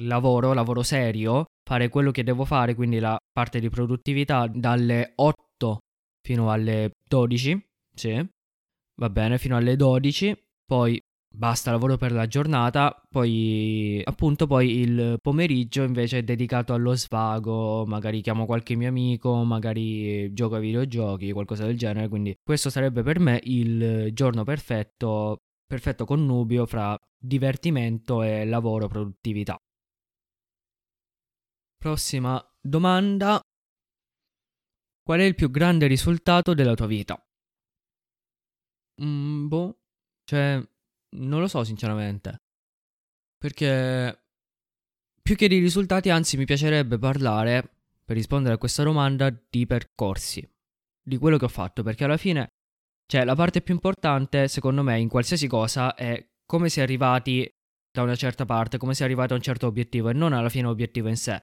lavoro, 0.02 0.52
lavoro 0.52 0.82
serio, 0.82 1.46
fare 1.64 1.88
quello 1.88 2.12
che 2.12 2.22
devo 2.22 2.44
fare, 2.44 2.74
quindi 2.74 2.98
la 2.98 3.18
parte 3.32 3.58
di 3.58 3.68
produttività 3.68 4.46
dalle 4.46 5.12
8 5.16 5.78
fino 6.22 6.50
alle 6.50 6.92
12, 7.08 7.66
sì, 7.94 8.28
va 9.00 9.10
bene, 9.10 9.38
fino 9.38 9.56
alle 9.56 9.76
12, 9.76 10.45
poi 10.66 11.00
basta 11.28 11.70
lavoro 11.70 11.96
per 11.96 12.12
la 12.12 12.26
giornata, 12.26 13.00
poi 13.10 14.00
appunto 14.04 14.46
poi 14.46 14.78
il 14.78 15.18
pomeriggio 15.20 15.82
invece 15.82 16.18
è 16.18 16.22
dedicato 16.22 16.72
allo 16.72 16.94
svago, 16.94 17.84
magari 17.86 18.20
chiamo 18.22 18.46
qualche 18.46 18.74
mio 18.74 18.88
amico, 18.88 19.44
magari 19.44 20.32
gioco 20.32 20.56
ai 20.56 20.62
videogiochi, 20.62 21.32
qualcosa 21.32 21.64
del 21.66 21.76
genere, 21.76 22.08
quindi 22.08 22.36
questo 22.42 22.70
sarebbe 22.70 23.02
per 23.02 23.20
me 23.20 23.40
il 23.44 24.10
giorno 24.12 24.44
perfetto, 24.44 25.42
perfetto 25.66 26.04
connubio 26.04 26.66
fra 26.66 26.98
divertimento 27.18 28.22
e 28.22 28.44
lavoro 28.44 28.88
produttività. 28.88 29.56
Prossima 31.78 32.42
domanda. 32.60 33.40
Qual 35.02 35.20
è 35.20 35.22
il 35.22 35.34
più 35.36 35.50
grande 35.50 35.86
risultato 35.86 36.52
della 36.52 36.74
tua 36.74 36.86
vita? 36.86 37.20
Mm, 39.02 39.48
boh, 39.48 39.78
cioè 40.26 40.62
non 41.16 41.40
lo 41.40 41.48
so 41.48 41.64
sinceramente. 41.64 42.36
Perché 43.38 44.24
più 45.22 45.36
che 45.36 45.48
di 45.48 45.58
risultati, 45.58 46.10
anzi 46.10 46.36
mi 46.36 46.44
piacerebbe 46.44 46.98
parlare, 46.98 47.70
per 48.04 48.16
rispondere 48.16 48.54
a 48.54 48.58
questa 48.58 48.82
domanda, 48.82 49.30
di 49.30 49.66
percorsi. 49.66 50.46
Di 51.02 51.16
quello 51.18 51.38
che 51.38 51.44
ho 51.44 51.48
fatto, 51.48 51.82
perché 51.82 52.04
alla 52.04 52.16
fine, 52.16 52.48
cioè 53.06 53.24
la 53.24 53.36
parte 53.36 53.62
più 53.62 53.74
importante, 53.74 54.48
secondo 54.48 54.82
me, 54.82 54.98
in 54.98 55.08
qualsiasi 55.08 55.46
cosa 55.46 55.94
è 55.94 56.24
come 56.44 56.68
si 56.68 56.80
è 56.80 56.82
arrivati 56.82 57.48
da 57.92 58.02
una 58.02 58.16
certa 58.16 58.44
parte, 58.44 58.78
come 58.78 58.94
si 58.94 59.02
è 59.02 59.04
arrivati 59.04 59.32
a 59.32 59.36
un 59.36 59.42
certo 59.42 59.66
obiettivo 59.66 60.08
e 60.08 60.12
non 60.12 60.32
alla 60.32 60.48
fine 60.48 60.64
l'obiettivo 60.64 61.08
in 61.08 61.16
sé. 61.16 61.40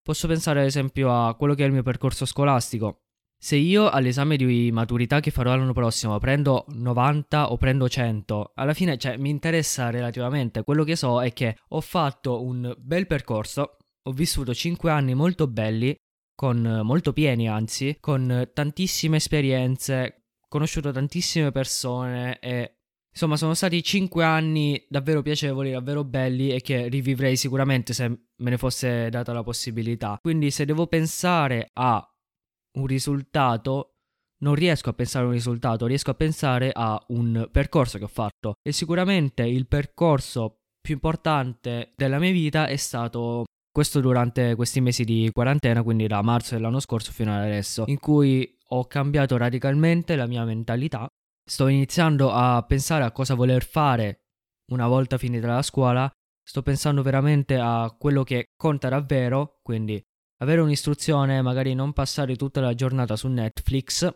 Posso 0.00 0.28
pensare 0.28 0.60
ad 0.60 0.66
esempio 0.66 1.12
a 1.12 1.34
quello 1.34 1.54
che 1.54 1.64
è 1.64 1.66
il 1.66 1.72
mio 1.72 1.82
percorso 1.82 2.24
scolastico. 2.24 3.02
Se 3.42 3.56
io 3.56 3.88
all'esame 3.88 4.36
di 4.36 4.70
maturità 4.70 5.20
che 5.20 5.30
farò 5.30 5.56
l'anno 5.56 5.72
prossimo 5.72 6.18
prendo 6.18 6.66
90 6.68 7.52
o 7.52 7.56
prendo 7.56 7.88
100, 7.88 8.52
alla 8.54 8.74
fine 8.74 8.98
cioè, 8.98 9.16
mi 9.16 9.30
interessa 9.30 9.88
relativamente. 9.88 10.62
Quello 10.62 10.84
che 10.84 10.94
so 10.94 11.22
è 11.22 11.32
che 11.32 11.56
ho 11.68 11.80
fatto 11.80 12.42
un 12.42 12.74
bel 12.78 13.06
percorso, 13.06 13.78
ho 14.02 14.12
vissuto 14.12 14.52
5 14.52 14.90
anni 14.90 15.14
molto 15.14 15.46
belli, 15.46 15.96
con 16.34 16.82
molto 16.84 17.14
pieni 17.14 17.48
anzi, 17.48 17.96
con 17.98 18.50
tantissime 18.52 19.16
esperienze, 19.16 20.24
conosciuto 20.46 20.92
tantissime 20.92 21.50
persone 21.50 22.38
e 22.40 22.74
Insomma, 23.12 23.36
sono 23.36 23.54
stati 23.54 23.82
5 23.82 24.22
anni 24.22 24.86
davvero 24.88 25.20
piacevoli, 25.20 25.72
davvero 25.72 26.04
belli 26.04 26.52
e 26.52 26.60
che 26.60 26.86
rivivrei 26.86 27.34
sicuramente 27.36 27.92
se 27.92 28.08
me 28.08 28.50
ne 28.50 28.56
fosse 28.56 29.10
data 29.10 29.32
la 29.32 29.42
possibilità. 29.42 30.16
Quindi 30.22 30.52
se 30.52 30.64
devo 30.64 30.86
pensare 30.86 31.70
a 31.72 32.09
un 32.78 32.86
risultato, 32.86 33.94
non 34.42 34.54
riesco 34.54 34.90
a 34.90 34.92
pensare 34.92 35.24
a 35.24 35.28
un 35.28 35.34
risultato, 35.34 35.86
riesco 35.86 36.10
a 36.10 36.14
pensare 36.14 36.70
a 36.72 37.02
un 37.08 37.48
percorso 37.50 37.98
che 37.98 38.04
ho 38.04 38.08
fatto. 38.08 38.54
E 38.62 38.72
sicuramente 38.72 39.42
il 39.42 39.66
percorso 39.66 40.60
più 40.80 40.94
importante 40.94 41.92
della 41.96 42.18
mia 42.18 42.32
vita 42.32 42.66
è 42.66 42.76
stato 42.76 43.44
questo 43.70 44.00
durante 44.00 44.54
questi 44.54 44.80
mesi 44.80 45.04
di 45.04 45.30
quarantena, 45.32 45.82
quindi 45.82 46.06
da 46.06 46.22
marzo 46.22 46.54
dell'anno 46.54 46.80
scorso 46.80 47.12
fino 47.12 47.34
ad 47.34 47.42
adesso, 47.42 47.84
in 47.86 47.98
cui 47.98 48.56
ho 48.72 48.86
cambiato 48.86 49.36
radicalmente 49.36 50.16
la 50.16 50.26
mia 50.26 50.44
mentalità. 50.44 51.06
Sto 51.44 51.68
iniziando 51.68 52.30
a 52.32 52.62
pensare 52.62 53.04
a 53.04 53.12
cosa 53.12 53.34
voler 53.34 53.64
fare 53.64 54.20
una 54.72 54.86
volta 54.86 55.18
finita 55.18 55.48
la 55.48 55.62
scuola. 55.62 56.10
Sto 56.42 56.62
pensando 56.62 57.02
veramente 57.02 57.58
a 57.58 57.94
quello 57.96 58.24
che 58.24 58.46
conta 58.56 58.88
davvero, 58.88 59.58
quindi 59.62 60.00
avere 60.42 60.60
un'istruzione, 60.60 61.42
magari 61.42 61.74
non 61.74 61.92
passare 61.92 62.36
tutta 62.36 62.60
la 62.60 62.74
giornata 62.74 63.16
su 63.16 63.28
Netflix. 63.28 64.08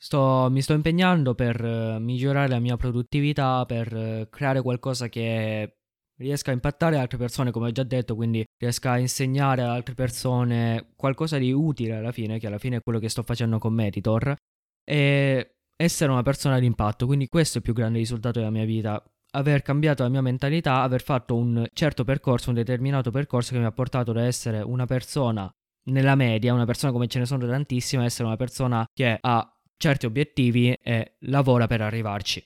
Sto, 0.00 0.48
mi 0.50 0.62
sto 0.62 0.74
impegnando 0.74 1.34
per 1.34 1.62
uh, 1.62 2.00
migliorare 2.00 2.48
la 2.48 2.60
mia 2.60 2.76
produttività, 2.76 3.64
per 3.66 3.92
uh, 3.92 4.28
creare 4.30 4.62
qualcosa 4.62 5.08
che 5.08 5.78
riesca 6.18 6.50
a 6.50 6.54
impattare 6.54 6.96
altre 6.96 7.18
persone, 7.18 7.50
come 7.50 7.68
ho 7.68 7.72
già 7.72 7.82
detto, 7.82 8.14
quindi 8.14 8.44
riesca 8.56 8.92
a 8.92 8.98
insegnare 8.98 9.62
ad 9.62 9.70
altre 9.70 9.94
persone 9.94 10.92
qualcosa 10.96 11.38
di 11.38 11.52
utile 11.52 11.96
alla 11.96 12.12
fine, 12.12 12.38
che 12.38 12.46
alla 12.46 12.58
fine 12.58 12.76
è 12.76 12.80
quello 12.82 12.98
che 12.98 13.08
sto 13.08 13.22
facendo 13.22 13.58
con 13.58 13.74
Meditor, 13.74 14.34
e 14.84 15.56
essere 15.76 16.12
una 16.12 16.22
persona 16.22 16.58
d'impatto. 16.58 17.06
Quindi 17.06 17.26
questo 17.26 17.54
è 17.54 17.56
il 17.58 17.64
più 17.64 17.74
grande 17.74 17.98
risultato 17.98 18.38
della 18.38 18.50
mia 18.50 18.64
vita 18.64 19.02
aver 19.32 19.62
cambiato 19.62 20.02
la 20.02 20.08
mia 20.08 20.22
mentalità, 20.22 20.82
aver 20.82 21.02
fatto 21.02 21.36
un 21.36 21.66
certo 21.72 22.04
percorso, 22.04 22.50
un 22.50 22.56
determinato 22.56 23.10
percorso 23.10 23.52
che 23.52 23.58
mi 23.58 23.66
ha 23.66 23.72
portato 23.72 24.12
da 24.12 24.24
essere 24.24 24.60
una 24.60 24.86
persona 24.86 25.50
nella 25.84 26.14
media, 26.14 26.54
una 26.54 26.64
persona 26.64 26.92
come 26.92 27.08
ce 27.08 27.18
ne 27.18 27.26
sono 27.26 27.46
tantissime, 27.46 28.04
essere 28.04 28.28
una 28.28 28.36
persona 28.36 28.86
che 28.92 29.18
ha 29.20 29.60
certi 29.76 30.06
obiettivi 30.06 30.72
e 30.72 31.16
lavora 31.20 31.66
per 31.66 31.80
arrivarci. 31.80 32.44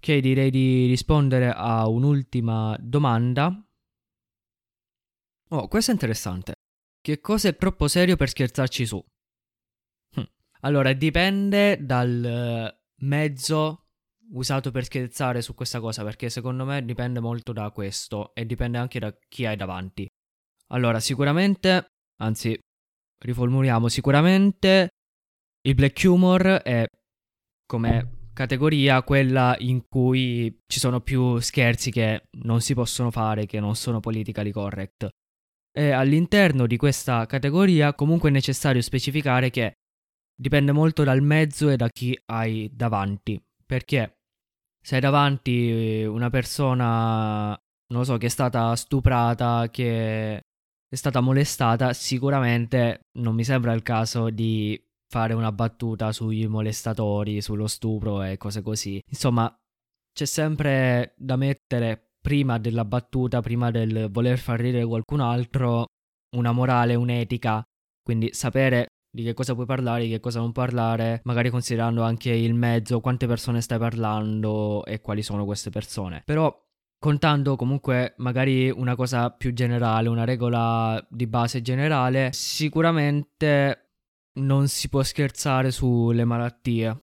Ok, 0.00 0.18
direi 0.18 0.50
di 0.50 0.86
rispondere 0.86 1.52
a 1.52 1.88
un'ultima 1.88 2.76
domanda. 2.80 3.52
Oh, 5.50 5.66
questo 5.66 5.90
è 5.90 5.94
interessante. 5.94 6.54
Che 7.00 7.20
cosa 7.20 7.48
è 7.48 7.56
troppo 7.56 7.88
serio 7.88 8.16
per 8.16 8.28
scherzarci 8.28 8.86
su? 8.86 9.04
Hm. 10.16 10.22
Allora, 10.60 10.92
dipende 10.92 11.84
dal 11.84 12.76
mezzo 13.00 13.87
usato 14.32 14.70
per 14.70 14.84
scherzare 14.84 15.42
su 15.42 15.54
questa 15.54 15.80
cosa 15.80 16.02
perché 16.04 16.28
secondo 16.28 16.64
me 16.64 16.84
dipende 16.84 17.20
molto 17.20 17.52
da 17.52 17.70
questo 17.70 18.34
e 18.34 18.46
dipende 18.46 18.78
anche 18.78 18.98
da 18.98 19.16
chi 19.28 19.46
hai 19.46 19.56
davanti. 19.56 20.06
Allora, 20.68 21.00
sicuramente, 21.00 21.86
anzi, 22.20 22.58
riformuliamo, 23.24 23.88
sicuramente 23.88 24.88
il 25.62 25.74
black 25.74 26.02
humor 26.04 26.46
è 26.62 26.86
come 27.66 28.30
categoria 28.32 29.02
quella 29.02 29.56
in 29.58 29.82
cui 29.88 30.62
ci 30.66 30.78
sono 30.78 31.00
più 31.00 31.38
scherzi 31.40 31.90
che 31.90 32.28
non 32.38 32.60
si 32.60 32.74
possono 32.74 33.10
fare, 33.10 33.46
che 33.46 33.60
non 33.60 33.74
sono 33.74 34.00
politically 34.00 34.50
correct. 34.52 35.08
E 35.72 35.90
all'interno 35.90 36.66
di 36.66 36.76
questa 36.76 37.26
categoria 37.26 37.94
comunque 37.94 38.28
è 38.28 38.32
necessario 38.32 38.80
specificare 38.80 39.50
che 39.50 39.74
dipende 40.34 40.72
molto 40.72 41.02
dal 41.02 41.22
mezzo 41.22 41.68
e 41.68 41.76
da 41.76 41.88
chi 41.88 42.18
hai 42.26 42.70
davanti. 42.72 43.42
Perché 43.66 44.17
se 44.88 44.94
hai 44.94 45.00
davanti 45.02 46.02
una 46.08 46.30
persona, 46.30 47.48
non 47.88 47.98
lo 47.98 48.04
so, 48.04 48.16
che 48.16 48.24
è 48.24 48.30
stata 48.30 48.74
stuprata, 48.74 49.68
che 49.70 50.36
è 50.38 50.94
stata 50.94 51.20
molestata, 51.20 51.92
sicuramente 51.92 53.00
non 53.18 53.34
mi 53.34 53.44
sembra 53.44 53.74
il 53.74 53.82
caso 53.82 54.30
di 54.30 54.82
fare 55.06 55.34
una 55.34 55.52
battuta 55.52 56.10
sui 56.10 56.46
molestatori, 56.46 57.42
sullo 57.42 57.66
stupro 57.66 58.22
e 58.22 58.38
cose 58.38 58.62
così. 58.62 58.98
Insomma, 59.10 59.54
c'è 60.10 60.24
sempre 60.24 61.12
da 61.18 61.36
mettere 61.36 62.14
prima 62.22 62.58
della 62.58 62.86
battuta, 62.86 63.42
prima 63.42 63.70
del 63.70 64.08
voler 64.10 64.38
far 64.38 64.58
ridere 64.58 64.86
qualcun 64.86 65.20
altro, 65.20 65.84
una 66.34 66.52
morale, 66.52 66.94
un'etica. 66.94 67.62
Quindi 68.02 68.32
sapere 68.32 68.86
di 69.10 69.22
che 69.22 69.34
cosa 69.34 69.54
puoi 69.54 69.66
parlare, 69.66 70.04
di 70.04 70.10
che 70.10 70.20
cosa 70.20 70.40
non 70.40 70.52
parlare, 70.52 71.20
magari 71.24 71.50
considerando 71.50 72.02
anche 72.02 72.30
il 72.30 72.54
mezzo, 72.54 73.00
quante 73.00 73.26
persone 73.26 73.60
stai 73.60 73.78
parlando 73.78 74.84
e 74.84 75.00
quali 75.00 75.22
sono 75.22 75.44
queste 75.44 75.70
persone. 75.70 76.22
Però 76.24 76.54
contando 76.98 77.56
comunque 77.56 78.14
magari 78.18 78.70
una 78.70 78.96
cosa 78.96 79.30
più 79.30 79.52
generale, 79.52 80.08
una 80.08 80.24
regola 80.24 81.04
di 81.08 81.26
base 81.26 81.62
generale, 81.62 82.30
sicuramente 82.32 83.90
non 84.38 84.68
si 84.68 84.88
può 84.88 85.02
scherzare 85.02 85.70
sulle 85.70 86.24
malattie. 86.24 87.02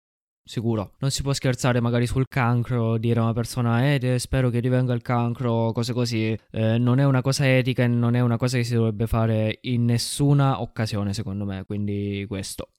Sicuro, 0.47 0.93
non 0.99 1.11
si 1.11 1.23
può 1.23 1.33
scherzare 1.33 1.81
magari 1.81 2.07
sul 2.07 2.25
cancro, 2.29 2.97
dire 2.97 3.19
a 3.19 3.23
una 3.23 3.33
persona 3.33 3.93
eh, 3.93 4.17
spero 4.17 4.49
che 4.49 4.59
rivenga 4.59 4.93
il 4.93 5.01
cancro, 5.01 5.73
cose 5.73 5.91
così. 5.91 6.37
Eh, 6.51 6.77
non 6.77 6.99
è 6.99 7.03
una 7.03 7.21
cosa 7.21 7.45
etica 7.45 7.83
e 7.83 7.87
non 7.87 8.15
è 8.15 8.21
una 8.21 8.37
cosa 8.37 8.55
che 8.55 8.63
si 8.63 8.73
dovrebbe 8.73 9.07
fare 9.07 9.59
in 9.63 9.83
nessuna 9.83 10.61
occasione, 10.61 11.13
secondo 11.13 11.43
me. 11.43 11.65
Quindi 11.65 12.23
questo. 12.29 12.69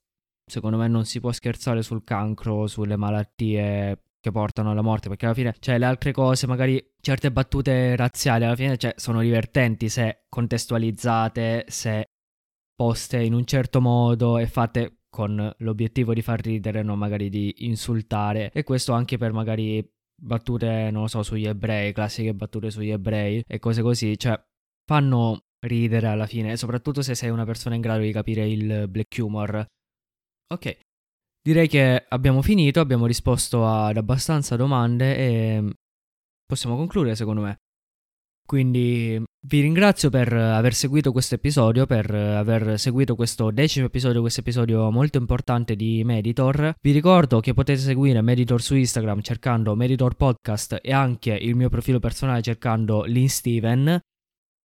Secondo 0.46 0.78
me 0.78 0.88
non 0.88 1.04
si 1.04 1.20
può 1.20 1.31
scherzare 1.31 1.83
sul 1.83 2.04
cancro, 2.04 2.66
sulle 2.66 2.96
malattie 2.96 4.00
che 4.18 4.31
portano 4.31 4.70
alla 4.70 4.81
morte, 4.81 5.09
perché 5.09 5.26
alla 5.26 5.35
fine, 5.35 5.54
cioè, 5.59 5.76
le 5.76 5.85
altre 5.85 6.12
cose, 6.12 6.46
magari 6.46 6.83
certe 7.02 7.31
battute 7.31 7.94
razziali, 7.96 8.44
alla 8.44 8.57
fine, 8.57 8.78
cioè, 8.78 8.94
sono 8.96 9.20
divertenti 9.20 9.90
se 9.90 10.24
contestualizzate, 10.31 11.66
se 11.68 12.09
poste 12.74 13.18
in 13.22 13.35
un 13.35 13.44
certo 13.44 13.83
modo 13.83 14.38
e 14.38 14.46
fatte 14.46 14.97
con 15.09 15.53
l'obiettivo 15.59 16.14
di 16.14 16.23
far 16.23 16.40
ridere, 16.40 16.83
non 16.83 16.99
magari 16.99 17.29
di 17.29 17.55
insultare. 17.66 18.51
E 18.53 18.62
questo 18.62 18.92
anche 18.92 19.18
per 19.18 19.33
magari 19.33 19.87
battute, 20.21 20.90
non 20.90 21.03
lo 21.03 21.09
so, 21.09 21.23
sugli 21.23 21.47
ebrei, 21.47 21.92
classiche 21.92 22.35
battute 22.35 22.71
sugli 22.71 22.90
ebrei 22.90 23.42
e 23.47 23.59
cose 23.59 23.83
così, 23.83 24.18
cioè 24.18 24.40
fanno 24.85 25.44
ridere 25.61 26.07
alla 26.07 26.27
fine, 26.27 26.57
soprattutto 26.57 27.03
se 27.03 27.14
sei 27.14 27.31
una 27.31 27.44
persona 27.44 27.75
in 27.75 27.81
grado 27.81 28.03
di 28.03 28.12
capire 28.12 28.49
il 28.49 28.88
black 28.88 29.16
humor. 29.18 29.66
Ok, 30.53 30.79
direi 31.42 31.68
che 31.68 32.07
abbiamo 32.09 32.42
finito, 32.42 32.81
abbiamo 32.81 33.07
risposto 33.07 33.66
ad 33.66 33.97
abbastanza 33.97 34.57
domande 34.57 35.16
e 35.16 35.73
possiamo 36.44 36.77
concludere 36.77 37.14
secondo 37.14 37.42
me. 37.42 37.59
Quindi 38.48 39.22
vi 39.46 39.61
ringrazio 39.61 40.08
per 40.08 40.32
aver 40.32 40.72
seguito 40.72 41.12
questo 41.12 41.34
episodio, 41.34 41.84
per 41.84 42.11
aver 42.14 42.78
seguito 42.78 43.14
questo 43.14 43.50
decimo 43.50 43.84
episodio, 43.84 44.22
questo 44.22 44.40
episodio 44.40 44.90
molto 44.90 45.18
importante 45.18 45.76
di 45.76 46.02
Meditor. 46.02 46.72
Vi 46.80 46.92
ricordo 46.92 47.40
che 47.40 47.52
potete 47.52 47.78
seguire 47.78 48.22
Meditor 48.22 48.62
su 48.62 48.74
Instagram 48.74 49.20
cercando 49.20 49.74
Meditor 49.74 50.14
Podcast 50.14 50.78
e 50.80 50.94
anche 50.94 51.34
il 51.34 51.56
mio 51.56 51.68
profilo 51.68 51.98
personale 51.98 52.40
cercando 52.40 53.04
Lin 53.04 53.28
Steven. 53.28 54.00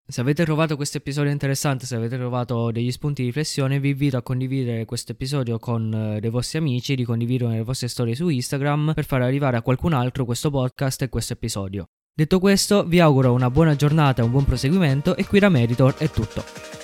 Se 0.07 0.21
avete 0.21 0.43
trovato 0.43 0.75
questo 0.75 0.97
episodio 0.97 1.31
interessante, 1.31 1.87
se 1.87 1.95
avete 1.95 2.17
trovato 2.17 2.69
degli 2.69 2.91
spunti 2.91 3.23
di 3.23 3.29
riflessione, 3.29 3.79
vi 3.79 3.89
invito 3.89 4.15
a 4.15 4.21
condividere 4.21 4.85
questo 4.85 5.13
episodio 5.13 5.57
con 5.57 5.91
eh, 5.91 6.19
dei 6.19 6.29
vostri 6.29 6.59
amici, 6.59 6.93
di 6.93 7.03
condividere 7.03 7.55
le 7.55 7.63
vostre 7.63 7.87
storie 7.87 8.13
su 8.13 8.29
Instagram 8.29 8.93
per 8.93 9.05
far 9.05 9.23
arrivare 9.23 9.57
a 9.57 9.63
qualcun 9.63 9.93
altro 9.93 10.23
questo 10.23 10.51
podcast 10.51 11.01
e 11.01 11.09
questo 11.09 11.33
episodio. 11.33 11.87
Detto 12.13 12.39
questo, 12.39 12.83
vi 12.83 12.99
auguro 12.99 13.31
una 13.31 13.49
buona 13.49 13.73
giornata 13.75 14.21
un 14.21 14.31
buon 14.31 14.43
proseguimento 14.43 15.15
e 15.15 15.25
qui 15.25 15.39
da 15.39 15.47
Meditor 15.47 15.95
è 15.95 16.09
tutto. 16.09 16.80